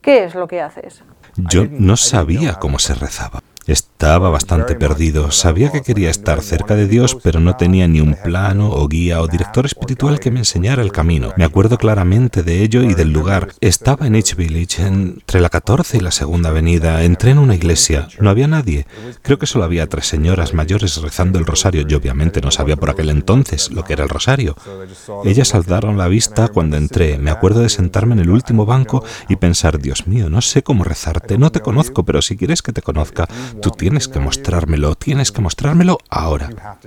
¿qué 0.02 0.22
es 0.22 0.36
lo 0.36 0.46
que 0.46 0.60
haces? 0.60 1.02
Yo 1.36 1.64
no 1.68 1.96
sabía 1.96 2.54
cómo 2.60 2.78
se 2.78 2.94
rezaba. 2.94 3.40
Estaba 3.66 4.30
bastante 4.30 4.74
perdido. 4.74 5.30
Sabía 5.30 5.70
que 5.70 5.82
quería 5.82 6.10
estar 6.10 6.42
cerca 6.42 6.74
de 6.74 6.88
Dios, 6.88 7.16
pero 7.22 7.38
no 7.38 7.56
tenía 7.56 7.86
ni 7.86 8.00
un 8.00 8.16
plano 8.16 8.70
o 8.70 8.88
guía 8.88 9.20
o 9.20 9.28
director 9.28 9.66
espiritual 9.66 10.18
que 10.18 10.32
me 10.32 10.40
enseñara 10.40 10.82
el 10.82 10.90
camino. 10.90 11.32
Me 11.36 11.44
acuerdo 11.44 11.78
claramente 11.78 12.42
de 12.42 12.62
ello 12.62 12.82
y 12.82 12.94
del 12.94 13.12
lugar. 13.12 13.52
Estaba 13.60 14.06
en 14.06 14.16
H 14.16 14.34
Village, 14.34 14.84
entre 14.84 15.40
la 15.40 15.48
14 15.48 15.98
y 15.98 16.00
la 16.00 16.10
segunda 16.10 16.48
avenida. 16.48 17.04
Entré 17.04 17.30
en 17.30 17.38
una 17.38 17.54
iglesia. 17.54 18.08
No 18.18 18.30
había 18.30 18.48
nadie. 18.48 18.86
Creo 19.22 19.38
que 19.38 19.46
solo 19.46 19.64
había 19.64 19.88
tres 19.88 20.06
señoras 20.06 20.54
mayores 20.54 21.00
rezando 21.00 21.38
el 21.38 21.46
rosario. 21.46 21.86
Yo 21.86 21.98
obviamente 21.98 22.40
no 22.40 22.50
sabía 22.50 22.76
por 22.76 22.90
aquel 22.90 23.10
entonces 23.10 23.70
lo 23.70 23.84
que 23.84 23.92
era 23.92 24.02
el 24.02 24.10
rosario. 24.10 24.56
Ellas 25.24 25.48
saldaron 25.48 25.96
la 25.96 26.08
vista 26.08 26.48
cuando 26.48 26.76
entré. 26.76 27.18
Me 27.18 27.30
acuerdo 27.30 27.60
de 27.60 27.68
sentarme 27.68 28.14
en 28.14 28.20
el 28.20 28.30
último 28.30 28.66
banco 28.66 29.04
y 29.28 29.36
pensar, 29.36 29.78
Dios 29.78 30.08
mío, 30.08 30.28
no 30.28 30.40
sé 30.40 30.62
cómo 30.62 30.82
rezarte. 30.82 31.38
No 31.38 31.52
te 31.52 31.60
conozco, 31.60 32.04
pero 32.04 32.20
si 32.22 32.36
quieres 32.36 32.62
que 32.62 32.72
te 32.72 32.82
conozca, 32.82 33.28
Tú 33.62 33.70
tienes 33.70 34.08
que 34.08 34.18
mostrármelo, 34.18 34.94
tienes 34.96 35.30
que 35.32 35.40
mostrármelo 35.40 35.98
ahora. 36.10 36.78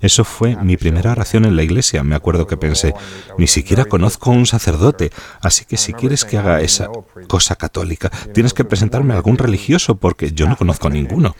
Eso 0.00 0.24
fue 0.24 0.56
mi 0.56 0.76
primera 0.76 1.12
oración 1.12 1.44
en 1.44 1.54
la 1.54 1.62
iglesia. 1.62 2.02
Me 2.02 2.14
acuerdo 2.14 2.46
que 2.46 2.56
pensé, 2.56 2.94
ni 3.38 3.46
siquiera 3.46 3.84
conozco 3.84 4.30
a 4.30 4.34
un 4.34 4.46
sacerdote, 4.46 5.10
así 5.40 5.64
que 5.64 5.76
si 5.76 5.92
quieres 5.92 6.24
que 6.24 6.38
haga 6.38 6.60
esa 6.60 6.88
cosa 7.28 7.56
católica, 7.56 8.10
tienes 8.32 8.54
que 8.54 8.64
presentarme 8.64 9.12
a 9.12 9.16
algún 9.16 9.38
religioso 9.38 9.96
porque 9.96 10.32
yo 10.32 10.48
no 10.48 10.56
conozco 10.56 10.88
a 10.88 10.90
ninguno. 10.90 11.36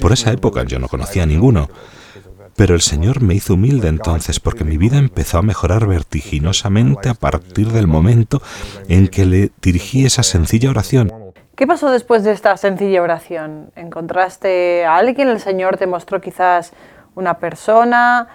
Por 0.00 0.12
esa 0.12 0.30
época 0.32 0.64
yo 0.64 0.78
no 0.78 0.88
conocía 0.88 1.22
a 1.22 1.26
ninguno. 1.26 1.68
Pero 2.58 2.74
el 2.74 2.80
Señor 2.80 3.22
me 3.22 3.36
hizo 3.36 3.54
humilde 3.54 3.86
entonces 3.86 4.40
porque 4.40 4.64
mi 4.64 4.78
vida 4.78 4.98
empezó 4.98 5.38
a 5.38 5.42
mejorar 5.42 5.86
vertiginosamente 5.86 7.08
a 7.08 7.14
partir 7.14 7.68
del 7.68 7.86
momento 7.86 8.42
en 8.88 9.06
que 9.06 9.26
le 9.26 9.52
dirigí 9.62 10.04
esa 10.04 10.24
sencilla 10.24 10.70
oración. 10.70 11.12
¿Qué 11.58 11.66
pasó 11.66 11.90
después 11.90 12.22
de 12.22 12.30
esta 12.30 12.56
sencilla 12.56 13.02
oración? 13.02 13.72
¿Encontraste 13.74 14.84
a 14.84 14.94
alguien? 14.94 15.28
¿El 15.28 15.40
Señor 15.40 15.76
te 15.76 15.88
mostró 15.88 16.20
quizás 16.20 16.72
una 17.16 17.40
persona? 17.40 18.28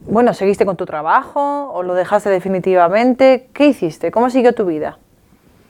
Bueno, 0.00 0.34
¿seguiste 0.34 0.66
con 0.66 0.76
tu 0.76 0.84
trabajo 0.84 1.70
o 1.72 1.82
lo 1.82 1.94
dejaste 1.94 2.28
definitivamente? 2.28 3.48
¿Qué 3.54 3.68
hiciste? 3.68 4.10
¿Cómo 4.10 4.28
siguió 4.28 4.54
tu 4.54 4.66
vida? 4.66 4.98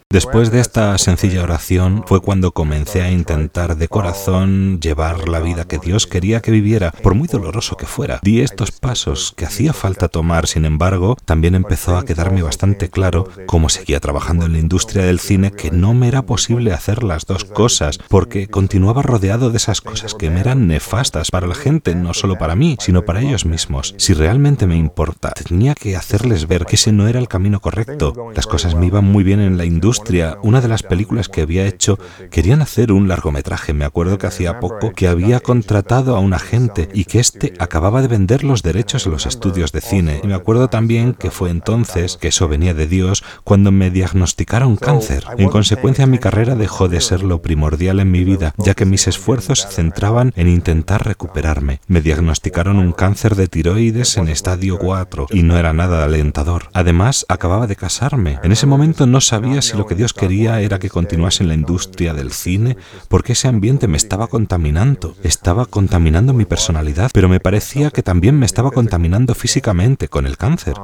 Después 0.08 0.52
de 0.52 0.60
esta 0.60 0.96
sencilla 0.98 1.42
oración 1.42 2.04
fue 2.06 2.20
cuando 2.20 2.52
comencé 2.52 3.02
a 3.02 3.10
intentar 3.10 3.76
de 3.76 3.88
corazón 3.88 4.78
llevar 4.80 5.28
la 5.28 5.40
vida 5.40 5.64
que 5.66 5.78
Dios 5.78 6.06
quería 6.06 6.40
que 6.40 6.52
viviera, 6.52 6.92
por 7.02 7.14
muy 7.14 7.26
doloroso 7.26 7.76
que 7.76 7.86
fuera. 7.86 8.20
Di 8.22 8.40
estos 8.40 8.70
pasos 8.70 9.34
que 9.36 9.46
hacía 9.46 9.72
falta 9.72 10.06
tomar, 10.06 10.46
sin 10.46 10.64
embargo, 10.64 11.16
también 11.24 11.56
empezó 11.56 11.96
a 11.96 12.04
quedarme 12.04 12.42
bastante 12.42 12.88
claro, 12.88 13.28
como 13.46 13.68
seguía 13.68 13.98
trabajando 13.98 14.46
en 14.46 14.52
la 14.52 14.60
industria 14.60 15.04
del 15.04 15.18
cine, 15.18 15.50
que 15.50 15.72
no 15.72 15.92
me 15.92 16.06
era 16.06 16.22
posible 16.22 16.72
hacer 16.72 17.02
las 17.02 17.26
dos 17.26 17.44
cosas, 17.44 17.98
porque 18.08 18.46
continuaba 18.46 19.02
rodeado 19.02 19.50
de 19.50 19.56
esas 19.56 19.80
cosas 19.80 20.14
que 20.14 20.30
me 20.30 20.38
eran 20.38 20.68
nefastas 20.68 21.32
para 21.32 21.48
la 21.48 21.56
gente, 21.56 21.96
no 21.96 22.14
solo 22.14 22.38
para 22.38 22.54
mí, 22.54 22.76
sino 22.78 23.04
para 23.04 23.22
ellos 23.22 23.44
mismos. 23.44 23.96
Si 23.98 24.14
realmente 24.14 24.68
me 24.68 24.76
importa, 24.76 25.32
tenía 25.32 25.74
que 25.74 25.96
hacerles 25.96 26.46
ver 26.46 26.64
que 26.64 26.76
ese 26.76 26.92
no 26.92 27.08
era 27.08 27.18
el 27.18 27.26
camino 27.26 27.58
correcto. 27.58 28.14
Las 28.36 28.46
cosas 28.46 28.76
me 28.76 28.86
iban 28.86 29.04
muy 29.04 29.24
bien 29.24 29.40
en 29.40 29.58
la 29.58 29.64
industria, 29.64 29.95
industria, 29.96 30.38
una 30.42 30.60
de 30.60 30.68
las 30.68 30.82
películas 30.82 31.28
que 31.28 31.40
había 31.40 31.66
hecho, 31.66 31.98
querían 32.30 32.60
hacer 32.60 32.92
un 32.92 33.08
largometraje. 33.08 33.72
Me 33.72 33.86
acuerdo 33.86 34.18
que 34.18 34.26
hacía 34.26 34.60
poco 34.60 34.92
que 34.92 35.08
había 35.08 35.40
contratado 35.40 36.16
a 36.16 36.20
un 36.20 36.34
agente 36.34 36.90
y 36.92 37.06
que 37.06 37.18
éste 37.18 37.54
acababa 37.58 38.02
de 38.02 38.08
vender 38.08 38.44
los 38.44 38.62
derechos 38.62 39.06
a 39.06 39.10
los 39.10 39.24
estudios 39.24 39.72
de 39.72 39.80
cine. 39.80 40.20
Y 40.22 40.26
me 40.26 40.34
acuerdo 40.34 40.68
también 40.68 41.14
que 41.14 41.30
fue 41.30 41.48
entonces, 41.48 42.18
que 42.18 42.28
eso 42.28 42.46
venía 42.46 42.74
de 42.74 42.86
Dios, 42.86 43.24
cuando 43.42 43.72
me 43.72 43.90
diagnosticaron 43.90 44.76
cáncer. 44.76 45.24
En 45.38 45.48
consecuencia, 45.48 46.06
mi 46.06 46.18
carrera 46.18 46.56
dejó 46.56 46.88
de 46.88 47.00
ser 47.00 47.22
lo 47.22 47.40
primordial 47.40 47.98
en 48.00 48.10
mi 48.10 48.22
vida, 48.22 48.54
ya 48.58 48.74
que 48.74 48.84
mis 48.84 49.08
esfuerzos 49.08 49.62
se 49.62 49.68
centraban 49.68 50.32
en 50.36 50.48
intentar 50.48 51.06
recuperarme. 51.06 51.80
Me 51.86 52.02
diagnosticaron 52.02 52.78
un 52.78 52.92
cáncer 52.92 53.34
de 53.34 53.48
tiroides 53.48 54.18
en 54.18 54.28
estadio 54.28 54.78
4 54.78 55.28
y 55.30 55.42
no 55.42 55.56
era 55.56 55.72
nada 55.72 56.04
alentador. 56.04 56.68
Además, 56.74 57.24
acababa 57.30 57.66
de 57.66 57.76
casarme. 57.76 58.38
En 58.42 58.52
ese 58.52 58.66
momento 58.66 59.06
no 59.06 59.22
sabía 59.22 59.62
si 59.62 59.76
lo 59.76 59.85
que 59.86 59.94
Dios 59.94 60.12
quería 60.12 60.60
era 60.60 60.78
que 60.78 60.90
continuase 60.90 61.42
en 61.42 61.48
la 61.48 61.54
industria 61.54 62.14
del 62.14 62.32
cine, 62.32 62.76
porque 63.08 63.32
ese 63.32 63.48
ambiente 63.48 63.88
me 63.88 63.96
estaba 63.96 64.26
contaminando. 64.26 65.14
Estaba 65.22 65.66
contaminando 65.66 66.32
mi 66.32 66.44
personalidad, 66.44 67.10
pero 67.12 67.28
me 67.28 67.40
parecía 67.40 67.90
que 67.90 68.02
también 68.02 68.38
me 68.38 68.46
estaba 68.46 68.70
contaminando 68.70 69.34
físicamente 69.34 70.08
con 70.08 70.26
el 70.26 70.36
cáncer. 70.36 70.74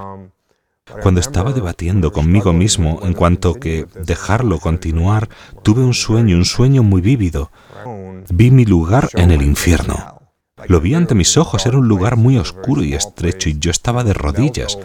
Cuando 1.01 1.21
estaba 1.21 1.53
debatiendo 1.53 2.13
conmigo 2.13 2.53
mismo 2.53 3.01
en 3.03 3.15
cuanto 3.15 3.55
que 3.55 3.87
dejarlo 4.05 4.59
continuar, 4.59 5.29
tuve 5.63 5.83
un 5.83 5.95
sueño, 5.95 6.37
un 6.37 6.45
sueño 6.45 6.83
muy 6.83 7.01
vívido. 7.01 7.51
Vi 8.31 8.51
mi 8.51 8.65
lugar 8.65 9.09
en 9.15 9.31
el 9.31 9.43
infierno. 9.43 10.21
Lo 10.69 10.81
vi 10.81 10.95
ante 10.95 11.15
mis 11.15 11.37
ojos, 11.37 11.67
era 11.67 11.79
un 11.79 11.89
lugar 11.89 12.17
muy 12.17 12.37
oscuro 12.37 12.83
y 12.83 12.95
estrecho 12.95 13.49
y 13.49 13.59
yo 13.59 13.71
estaba 13.71 14.05
de 14.05 14.13
rodillas. 14.13 14.79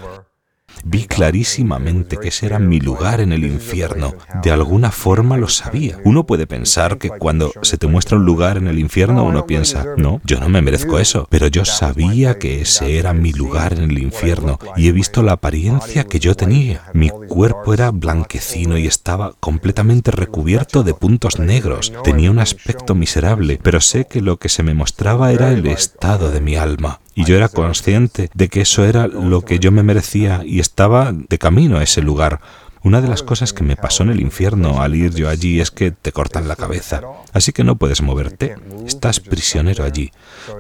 Vi 0.84 1.06
clarísimamente 1.06 2.18
que 2.18 2.30
ese 2.30 2.46
era 2.46 2.60
mi 2.60 2.80
lugar 2.80 3.22
en 3.22 3.32
el 3.32 3.46
infierno. 3.46 4.14
De 4.42 4.52
alguna 4.52 4.92
forma 4.92 5.38
lo 5.38 5.48
sabía. 5.48 6.00
Uno 6.04 6.26
puede 6.26 6.48
pensar 6.48 6.98
que 6.98 7.10
cuando 7.10 7.52
se 7.62 7.78
te 7.78 7.88
muestra 7.88 8.18
un 8.18 8.26
lugar 8.26 8.58
en 8.58 8.68
el 8.68 8.80
infierno 8.80 9.24
uno 9.24 9.46
piensa, 9.46 9.86
no, 9.98 10.22
yo 10.24 10.40
no 10.40 10.50
me 10.50 10.62
merezco 10.62 11.00
eso. 11.00 11.28
Pero 11.30 11.48
yo 11.48 11.66
sabía 11.66 12.40
que 12.40 12.62
ese 12.62 12.98
era 12.98 13.14
mi 13.14 13.34
lugar 13.34 13.74
en 13.74 13.92
el 13.92 14.00
infierno 14.00 14.60
y 14.76 14.88
he 14.88 14.92
visto 14.92 15.24
la 15.24 15.34
apariencia 15.34 16.06
que 16.06 16.20
yo 16.20 16.36
tenía. 16.36 16.84
Mi 16.94 17.10
cuerpo 17.10 17.74
era 17.74 17.92
blanquecino 17.92 18.78
y 18.78 18.88
estaba 18.88 19.34
completamente 19.40 20.12
recubierto 20.12 20.84
de 20.84 20.94
puntos 20.94 21.40
negros. 21.40 21.94
Tenía 22.04 22.32
un 22.32 22.40
aspecto 22.40 22.96
miserable, 22.96 23.60
pero 23.62 23.82
sé 23.82 24.06
que 24.06 24.22
lo 24.22 24.38
que 24.38 24.50
se 24.50 24.64
me 24.64 24.74
mostraba 24.74 25.32
era 25.32 25.52
el 25.52 25.66
estado 25.68 26.32
de 26.32 26.42
mi 26.42 26.56
alma 26.56 27.00
y 27.18 27.26
yo 27.26 27.36
era 27.36 27.50
consciente 27.50 28.30
de 28.36 28.48
que 28.48 28.62
eso 28.62 28.86
era 28.86 29.08
lo 29.08 29.42
que 29.42 29.58
yo 29.58 29.72
me 29.72 29.82
merecía 29.82 30.44
y 30.46 30.60
estaba 30.60 31.12
de 31.12 31.40
camino 31.40 31.80
a 31.80 31.84
ese 31.84 32.04
lugar. 32.04 32.42
Una 32.84 33.02
de 33.02 33.08
las 33.08 33.24
cosas 33.24 33.54
que 33.54 33.64
me 33.64 33.76
pasó 33.76 34.04
en 34.04 34.10
el 34.10 34.22
infierno 34.22 34.82
al 34.82 34.96
ir 34.96 35.14
yo 35.14 35.30
allí 35.30 35.60
es 35.60 35.72
que 35.72 35.92
te 35.92 36.12
cortan 36.12 36.48
la 36.48 36.56
cabeza, 36.56 37.02
así 37.34 37.52
que 37.52 37.64
no 37.64 37.76
puedes 37.78 38.02
moverte, 38.02 38.56
estás 38.86 39.20
prisionero 39.20 39.84
allí. 39.84 40.12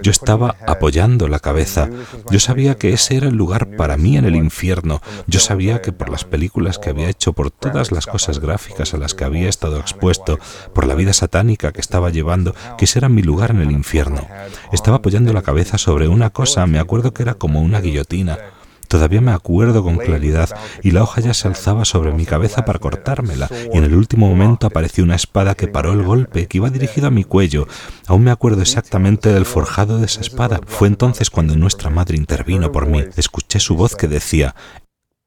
Yo 0.04 0.12
estaba 0.12 0.56
apoyando 0.68 1.28
la 1.28 1.40
cabeza, 1.40 1.90
yo 2.32 2.40
sabía 2.40 2.76
que 2.76 2.94
ese 2.94 3.18
era 3.18 3.28
el 3.28 3.36
lugar 3.36 3.76
para 3.78 3.98
mí 3.98 4.18
en 4.18 4.26
el 4.26 4.36
infierno, 4.36 5.02
yo 5.28 5.40
sabía 5.40 5.82
que 5.82 5.92
por 5.92 6.10
las 6.10 6.26
películas 6.26 6.80
que 6.80 6.90
había 6.90 7.10
hecho, 7.10 7.34
por 7.34 7.52
todas 7.52 7.92
las 7.92 8.08
cosas 8.08 8.40
gráficas 8.40 8.94
a 8.94 8.98
las 8.98 9.14
que 9.14 9.24
había 9.24 9.50
estado 9.50 9.80
expuesto, 9.80 10.40
por 10.74 10.88
la 10.88 10.96
vida 10.96 11.14
satánica 11.14 11.72
que 11.72 11.82
estaba 11.82 12.10
llevando, 12.10 12.56
que 12.78 12.86
ese 12.86 13.00
era 13.00 13.10
mi 13.10 13.22
lugar 13.22 13.52
en 13.52 13.62
el 13.62 13.72
infierno. 13.72 14.28
Estaba 14.72 14.98
apoyando 14.98 15.34
la 15.34 15.44
cabeza 15.44 15.78
sobre 15.78 16.08
una 16.08 16.32
cosa, 16.32 16.66
me 16.68 16.80
acuerdo 16.80 17.14
que 17.14 17.24
era 17.24 17.36
como 17.36 17.62
una 17.62 17.80
guillotina, 17.80 18.38
Todavía 18.88 19.22
me 19.22 19.32
acuerdo 19.32 19.84
con 19.84 19.98
claridad 19.98 20.50
y 20.84 20.92
la 20.92 21.04
hoja 21.04 21.22
ya 21.22 21.34
se 21.34 21.48
alzaba 21.48 21.86
sobre 21.86 22.12
mi 22.14 22.26
cabeza 22.26 22.66
para 22.66 22.80
cortármela 22.80 23.50
y 23.74 23.78
en 23.78 23.84
el 23.84 23.96
último 23.96 24.28
momento 24.28 24.68
apareció 24.68 25.04
una 25.04 25.16
espada 25.16 25.56
que 25.56 25.68
paró 25.68 25.94
el 25.94 26.04
golpe 26.04 26.48
que 26.48 26.58
iba 26.58 26.70
dirigido 26.70 27.08
a 27.08 27.12
mi 27.12 27.24
cuello. 27.24 27.68
Aún 28.08 28.24
me 28.24 28.32
acuerdo 28.32 28.62
exactamente 28.62 29.34
del 29.34 29.46
forjado 29.46 30.00
de 30.00 30.06
esa 30.06 30.22
espada. 30.22 30.60
Fue 30.66 30.88
entonces 30.88 31.30
cuando 31.30 31.56
nuestra 31.56 31.90
madre 31.90 32.18
intervino 32.18 32.72
por 32.72 32.88
mí. 32.88 33.04
Escuché 33.16 33.60
su 33.60 33.76
voz 33.76 33.96
que 33.96 34.08
decía, 34.08 34.56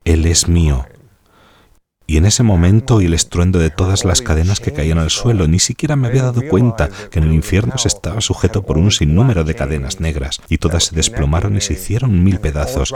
Él 0.04 0.26
es 0.26 0.48
mío 0.48 0.86
y 2.10 2.16
en 2.16 2.26
ese 2.26 2.42
momento 2.42 2.96
oí 2.96 3.04
el 3.04 3.14
estruendo 3.14 3.60
de 3.60 3.70
todas 3.70 4.04
las 4.04 4.20
cadenas 4.20 4.58
que 4.58 4.72
caían 4.72 4.98
al 4.98 5.10
suelo. 5.10 5.46
Ni 5.46 5.60
siquiera 5.60 5.94
me 5.94 6.08
había 6.08 6.24
dado 6.24 6.42
cuenta 6.48 6.88
que 7.08 7.20
en 7.20 7.26
el 7.26 7.32
infierno 7.32 7.78
se 7.78 7.86
estaba 7.86 8.20
sujeto 8.20 8.62
por 8.64 8.78
un 8.78 8.90
sinnúmero 8.90 9.44
de 9.44 9.54
cadenas 9.54 10.00
negras, 10.00 10.42
y 10.48 10.58
todas 10.58 10.86
se 10.86 10.96
desplomaron 10.96 11.56
y 11.56 11.60
se 11.60 11.74
hicieron 11.74 12.24
mil 12.24 12.40
pedazos. 12.40 12.92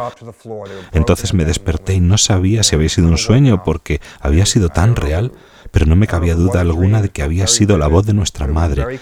Entonces 0.90 1.33
me 1.33 1.44
desperté 1.44 1.94
y 1.94 2.00
no 2.00 2.18
sabía 2.18 2.64
si 2.64 2.74
había 2.74 2.88
sido 2.88 3.07
un 3.07 3.16
sueño 3.16 3.62
porque 3.62 4.00
había 4.18 4.46
sido 4.46 4.68
tan 4.68 4.96
real 4.96 5.31
pero 5.75 5.87
no 5.87 5.97
me 5.97 6.07
cabía 6.07 6.37
duda 6.37 6.61
alguna 6.61 7.03
de 7.03 7.09
que 7.09 7.25
había 7.25 7.49
sido 7.49 7.77
la 7.77 7.89
voz 7.89 8.07
de 8.07 8.15
nuestra 8.15 8.47
madre, 8.47 9.01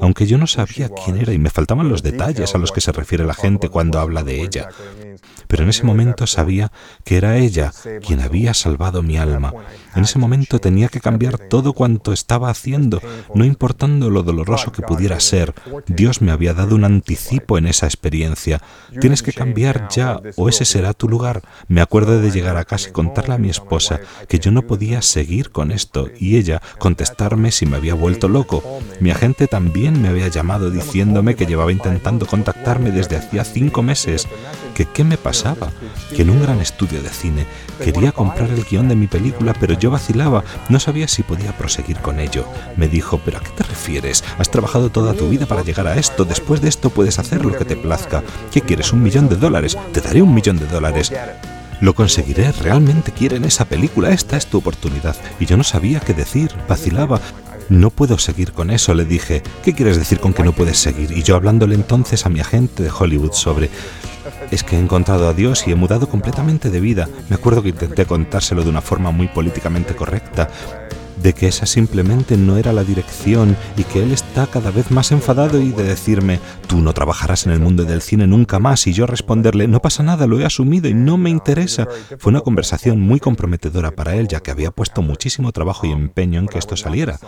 aunque 0.00 0.26
yo 0.26 0.38
no 0.38 0.46
sabía 0.46 0.88
quién 0.88 1.18
era 1.18 1.34
y 1.34 1.38
me 1.38 1.50
faltaban 1.50 1.90
los 1.90 2.02
detalles 2.02 2.54
a 2.54 2.58
los 2.58 2.72
que 2.72 2.80
se 2.80 2.92
refiere 2.92 3.26
la 3.26 3.34
gente 3.34 3.68
cuando 3.68 4.00
habla 4.00 4.24
de 4.24 4.40
ella 4.40 4.70
pero 5.46 5.62
en 5.62 5.68
ese 5.68 5.84
momento 5.84 6.26
sabía 6.26 6.72
que 7.04 7.16
era 7.16 7.36
ella 7.36 7.72
quien 8.04 8.20
había 8.20 8.54
salvado 8.54 9.02
mi 9.02 9.16
alma. 9.16 9.52
En 9.94 10.02
ese 10.02 10.18
momento 10.18 10.58
tenía 10.58 10.88
que 10.88 11.00
cambiar 11.00 11.38
todo 11.38 11.72
cuanto 11.72 12.12
estaba 12.12 12.50
haciendo, 12.50 13.00
no 13.34 13.44
importando 13.44 14.10
lo 14.10 14.22
doloroso 14.22 14.72
que 14.72 14.82
pudiera 14.82 15.20
ser. 15.20 15.54
Dios 15.86 16.20
me 16.20 16.32
había 16.32 16.54
dado 16.54 16.74
un 16.74 16.84
anticipo 16.84 17.58
en 17.58 17.66
esa 17.66 17.86
experiencia. 17.86 18.60
Tienes 19.00 19.22
que 19.22 19.32
cambiar 19.32 19.88
ya 19.88 20.20
o 20.36 20.48
ese 20.48 20.64
será 20.64 20.92
tu 20.92 21.08
lugar. 21.08 21.42
Me 21.68 21.80
acuerdo 21.80 22.20
de 22.20 22.30
llegar 22.30 22.56
a 22.56 22.64
casa 22.64 22.90
y 22.90 22.92
contarle 22.92 23.34
a 23.34 23.38
mi 23.38 23.48
esposa 23.48 24.00
que 24.28 24.38
yo 24.38 24.50
no 24.50 24.62
podía 24.62 25.02
seguir 25.02 25.50
con 25.50 25.65
esto 25.72 26.08
y 26.18 26.36
ella 26.36 26.60
contestarme 26.78 27.50
si 27.52 27.66
me 27.66 27.76
había 27.76 27.94
vuelto 27.94 28.28
loco. 28.28 28.62
Mi 29.00 29.10
agente 29.10 29.46
también 29.46 30.00
me 30.00 30.08
había 30.08 30.28
llamado 30.28 30.70
diciéndome 30.70 31.34
que 31.34 31.46
llevaba 31.46 31.72
intentando 31.72 32.26
contactarme 32.26 32.90
desde 32.90 33.16
hacía 33.16 33.44
cinco 33.44 33.82
meses, 33.82 34.26
que 34.74 34.86
qué 34.86 35.04
me 35.04 35.16
pasaba, 35.16 35.70
que 36.14 36.22
en 36.22 36.30
un 36.30 36.42
gran 36.42 36.60
estudio 36.60 37.02
de 37.02 37.10
cine 37.10 37.46
quería 37.82 38.12
comprar 38.12 38.50
el 38.50 38.64
guion 38.64 38.88
de 38.88 38.96
mi 38.96 39.06
película, 39.06 39.54
pero 39.58 39.74
yo 39.74 39.90
vacilaba, 39.90 40.44
no 40.68 40.80
sabía 40.80 41.08
si 41.08 41.22
podía 41.22 41.56
proseguir 41.56 41.98
con 41.98 42.20
ello. 42.20 42.46
Me 42.76 42.88
dijo, 42.88 43.20
¿pero 43.24 43.38
a 43.38 43.40
qué 43.40 43.50
te 43.50 43.64
refieres? 43.64 44.24
Has 44.38 44.50
trabajado 44.50 44.90
toda 44.90 45.14
tu 45.14 45.28
vida 45.28 45.46
para 45.46 45.62
llegar 45.62 45.86
a 45.86 45.96
esto, 45.96 46.24
después 46.24 46.60
de 46.60 46.68
esto 46.68 46.90
puedes 46.90 47.18
hacer 47.18 47.44
lo 47.44 47.56
que 47.56 47.64
te 47.64 47.76
plazca. 47.76 48.22
¿Qué 48.52 48.60
quieres? 48.60 48.92
¿Un 48.92 49.02
millón 49.02 49.28
de 49.28 49.36
dólares? 49.36 49.76
Te 49.92 50.00
daré 50.00 50.22
un 50.22 50.34
millón 50.34 50.58
de 50.58 50.66
dólares. 50.66 51.12
Lo 51.80 51.94
conseguiré, 51.94 52.52
realmente 52.52 53.12
quieren 53.12 53.44
esa 53.44 53.66
película, 53.66 54.10
esta 54.10 54.36
es 54.36 54.46
tu 54.46 54.58
oportunidad. 54.58 55.16
Y 55.38 55.46
yo 55.46 55.56
no 55.56 55.64
sabía 55.64 56.00
qué 56.00 56.14
decir, 56.14 56.50
vacilaba. 56.68 57.20
No 57.68 57.90
puedo 57.90 58.18
seguir 58.18 58.52
con 58.52 58.70
eso, 58.70 58.94
le 58.94 59.04
dije. 59.04 59.42
¿Qué 59.64 59.74
quieres 59.74 59.98
decir 59.98 60.20
con 60.20 60.32
que 60.32 60.44
no 60.44 60.52
puedes 60.52 60.78
seguir? 60.78 61.10
Y 61.12 61.22
yo 61.22 61.36
hablándole 61.36 61.74
entonces 61.74 62.24
a 62.24 62.28
mi 62.28 62.40
agente 62.40 62.82
de 62.82 62.90
Hollywood 62.90 63.32
sobre 63.32 63.70
es 64.50 64.62
que 64.62 64.76
he 64.76 64.78
encontrado 64.78 65.28
a 65.28 65.32
Dios 65.32 65.66
y 65.66 65.72
he 65.72 65.74
mudado 65.74 66.08
completamente 66.08 66.70
de 66.70 66.80
vida. 66.80 67.08
Me 67.28 67.36
acuerdo 67.36 67.62
que 67.62 67.70
intenté 67.70 68.06
contárselo 68.06 68.62
de 68.62 68.70
una 68.70 68.80
forma 68.80 69.10
muy 69.10 69.28
políticamente 69.28 69.94
correcta, 69.94 70.48
de 71.26 71.34
que 71.34 71.48
esa 71.48 71.66
simplemente 71.66 72.36
no 72.36 72.56
era 72.56 72.72
la 72.72 72.84
dirección 72.84 73.56
y 73.76 73.82
que 73.82 74.00
él 74.00 74.12
está 74.12 74.46
cada 74.46 74.70
vez 74.70 74.92
más 74.92 75.10
enfadado 75.10 75.60
y 75.60 75.72
de 75.72 75.82
decirme, 75.82 76.38
tú 76.68 76.78
no 76.78 76.92
trabajarás 76.92 77.46
en 77.46 77.52
el 77.52 77.58
mundo 77.58 77.84
del 77.84 78.00
cine 78.00 78.28
nunca 78.28 78.60
más 78.60 78.86
y 78.86 78.92
yo 78.92 79.08
responderle, 79.08 79.66
no 79.66 79.82
pasa 79.82 80.04
nada, 80.04 80.28
lo 80.28 80.38
he 80.38 80.44
asumido 80.44 80.88
y 80.88 80.94
no 80.94 81.18
me 81.18 81.30
interesa. 81.30 81.88
Fue 82.18 82.30
una 82.30 82.42
conversación 82.42 83.00
muy 83.00 83.18
comprometedora 83.18 83.90
para 83.90 84.14
él 84.14 84.28
ya 84.28 84.38
que 84.38 84.52
había 84.52 84.70
puesto 84.70 85.02
muchísimo 85.02 85.50
trabajo 85.50 85.84
y 85.84 85.90
empeño 85.90 86.38
en 86.38 86.46
que 86.46 86.60
esto 86.60 86.76
saliera. 86.76 87.18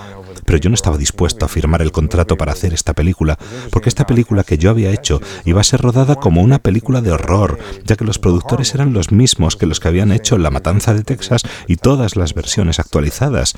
Pero 0.45 0.59
yo 0.59 0.71
no 0.71 0.75
estaba 0.75 0.97
dispuesto 0.97 1.45
a 1.45 1.49
firmar 1.49 1.83
el 1.83 1.91
contrato 1.91 2.37
para 2.37 2.53
hacer 2.53 2.75
esta 2.75 2.95
película, 2.95 3.37
porque 3.73 3.89
esta 3.89 4.07
película 4.07 4.45
que 4.45 4.59
yo 4.59 4.71
había 4.71 4.93
hecho 4.93 5.21
iba 5.45 5.61
a 5.61 5.65
ser 5.65 5.81
rodada 5.81 6.15
como 6.15 6.43
una 6.43 6.61
película 6.61 7.01
de 7.01 7.11
horror, 7.11 7.59
ya 7.85 7.97
que 7.97 8.05
los 8.05 8.21
productores 8.21 8.77
eran 8.77 8.93
los 8.93 9.11
mismos 9.11 9.57
que 9.57 9.67
los 9.67 9.81
que 9.81 9.89
habían 9.89 10.13
hecho 10.13 10.39
La 10.39 10.53
Matanza 10.53 10.95
de 10.95 11.03
Texas 11.03 11.43
y 11.67 11.79
todas 11.79 12.15
las 12.15 12.33
versiones 12.33 12.79
actualizadas. 12.79 13.57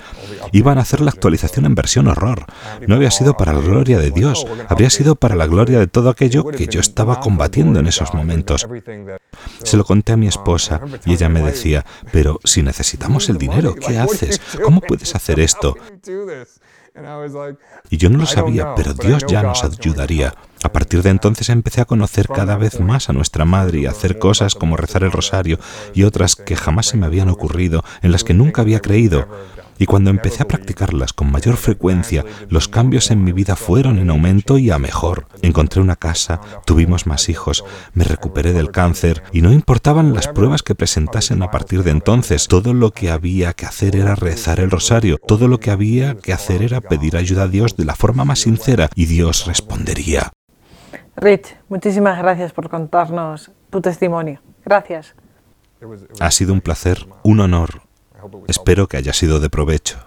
Iban 0.53 0.79
a 0.79 0.83
hacer 0.83 1.01
la 1.01 1.11
actualización 1.11 1.65
en 1.67 1.75
versión 1.75 2.09
horror. 2.09 2.45
No 2.87 2.97
había 2.97 3.11
sido 3.11 3.37
para 3.37 3.53
la 3.53 3.61
gloria 3.61 3.99
de 3.99 4.11
Dios, 4.11 4.47
habría 4.69 4.91
sido 4.91 5.17
para 5.17 5.37
la 5.37 5.47
gloria 5.47 5.79
de 5.79 5.87
todo 5.87 6.11
aquello 6.11 6.45
que 6.45 6.67
yo 6.67 6.81
estaba 6.81 7.21
combatiendo 7.21 7.81
en 7.81 7.87
esos 7.87 8.15
momentos. 8.15 8.67
Se 9.63 9.77
lo 9.77 9.85
conté 9.85 10.13
a 10.13 10.17
mi 10.17 10.29
esposa 10.29 10.81
y 11.05 11.15
ella 11.15 11.29
me 11.29 11.43
decía, 11.43 11.85
pero 12.13 12.41
si 12.45 12.63
necesitamos 12.63 13.29
el 13.29 13.39
dinero, 13.39 13.75
¿qué 13.75 13.99
haces? 13.99 14.41
¿Cómo 14.63 14.81
puedes 14.81 15.15
hacer 15.15 15.41
esto? 15.41 15.77
Y 17.89 17.97
yo 17.97 18.11
no 18.11 18.19
lo 18.19 18.27
sabía, 18.27 18.75
pero 18.75 18.95
Dios 18.95 19.25
ya 19.29 19.43
nos 19.43 19.65
ayudaría. 19.65 20.35
A 20.63 20.73
partir 20.73 21.03
de 21.03 21.11
entonces 21.11 21.49
empecé 21.49 21.81
a 21.81 21.87
conocer 21.87 22.29
cada 22.29 22.57
vez 22.57 22.81
más 22.81 23.09
a 23.09 23.13
nuestra 23.13 23.45
madre 23.45 23.81
y 23.81 23.87
a 23.87 23.91
hacer 23.91 24.19
cosas 24.19 24.55
como 24.55 24.77
rezar 24.77 25.05
el 25.05 25.13
rosario 25.13 25.59
y 25.95 26.03
otras 26.03 26.37
que 26.37 26.57
jamás 26.57 26.87
se 26.87 26.97
me 26.97 27.07
habían 27.07 27.29
ocurrido, 27.29 27.83
en 28.03 28.13
las 28.13 28.25
que 28.25 28.35
nunca 28.35 28.63
había 28.63 28.81
creído. 28.81 29.29
Y 29.81 29.87
cuando 29.87 30.11
empecé 30.11 30.43
a 30.43 30.47
practicarlas 30.47 31.15
con 31.15 31.33
mayor 31.33 31.57
frecuencia, 31.57 32.23
los 32.51 32.69
cambios 32.69 33.11
en 33.11 33.25
mi 33.25 33.33
vida 33.33 33.57
fueron 33.57 33.99
en 33.99 34.11
aumento 34.11 34.59
y 34.59 34.71
a 34.71 34.79
mejor. 34.79 35.27
Encontré 35.41 35.81
una 35.81 35.97
casa, 35.97 36.39
tuvimos 36.67 37.07
más 37.07 37.31
hijos, 37.31 37.65
me 37.95 38.05
recuperé 38.05 38.53
del 38.53 38.73
cáncer 38.73 39.23
y 39.33 39.41
no 39.41 39.55
importaban 39.55 40.13
las 40.13 40.29
pruebas 40.29 40.63
que 40.63 40.75
presentasen 40.75 41.43
a 41.43 41.51
partir 41.51 41.83
de 41.83 41.93
entonces. 41.93 42.47
Todo 42.47 42.75
lo 42.75 42.91
que 42.91 43.11
había 43.11 43.55
que 43.55 43.65
hacer 43.65 43.97
era 43.97 44.15
rezar 44.15 44.61
el 44.61 44.71
rosario, 44.71 45.17
todo 45.17 45.49
lo 45.49 45.59
que 45.61 45.71
había 45.71 46.15
que 46.15 46.35
hacer 46.35 46.63
era 46.63 46.83
pedir 46.83 47.17
ayuda 47.17 47.45
a 47.45 47.49
Dios 47.49 47.75
de 47.79 47.87
la 47.87 47.97
forma 47.97 48.27
más 48.27 48.41
sincera 48.41 48.91
y 48.95 49.07
Dios 49.07 49.47
respondería. 49.47 50.31
Rich, 51.17 51.57
muchísimas 51.71 52.19
gracias 52.19 52.53
por 52.53 52.69
contarnos 52.69 53.51
tu 53.71 53.81
testimonio. 53.81 54.43
Gracias. 54.63 55.15
Ha 56.21 56.31
sido 56.31 56.53
un 56.53 56.61
placer, 56.61 57.07
un 57.23 57.41
honor. 57.41 57.90
Espero 58.47 58.87
que 58.87 58.97
haya 58.97 59.13
sido 59.13 59.41
de 59.41 59.51
provecho. 59.51 59.99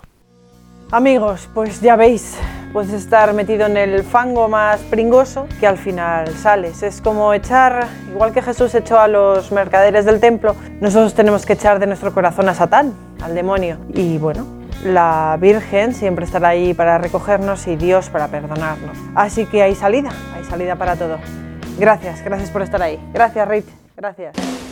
Amigos, 0.92 1.50
pues 1.56 1.82
ya 1.82 1.96
veis, 1.96 2.36
puedes 2.72 2.94
estar 2.94 3.34
metido 3.34 3.66
en 3.66 3.78
el 3.78 4.04
fango 4.04 4.48
más 4.48 4.80
pringoso 4.82 5.48
que 5.60 5.66
al 5.66 5.80
final 5.80 6.28
sales. 6.36 6.84
Es 6.84 7.02
como 7.02 7.34
echar, 7.34 7.88
igual 8.12 8.32
que 8.32 8.44
Jesús 8.44 8.76
echó 8.76 9.00
a 9.00 9.08
los 9.08 9.52
mercaderes 9.52 10.06
del 10.06 10.20
templo, 10.20 10.56
nosotros 10.82 11.16
tenemos 11.16 11.48
que 11.48 11.54
echar 11.54 11.80
de 11.80 11.88
nuestro 11.88 12.14
corazón 12.14 12.48
a 12.48 12.54
Satán, 12.54 12.94
al 13.22 13.34
demonio. 13.34 13.80
Y 13.90 14.20
bueno, 14.20 14.46
la 14.84 15.36
Virgen 15.42 15.96
siempre 15.96 16.26
estará 16.26 16.50
ahí 16.50 16.76
para 16.76 17.00
recogernos 17.00 17.66
y 17.68 17.76
Dios 17.76 18.10
para 18.10 18.28
perdonarnos. 18.28 18.96
Así 19.16 19.48
que 19.48 19.64
hay 19.64 19.74
salida, 19.74 20.12
hay 20.36 20.44
salida 20.44 20.76
para 20.76 20.96
todo. 20.96 21.18
Gracias, 21.80 22.24
gracias 22.24 22.52
por 22.52 22.62
estar 22.62 22.82
ahí. 22.84 23.00
Gracias, 23.14 23.48
Rich. 23.48 23.66
Gracias. 23.98 24.63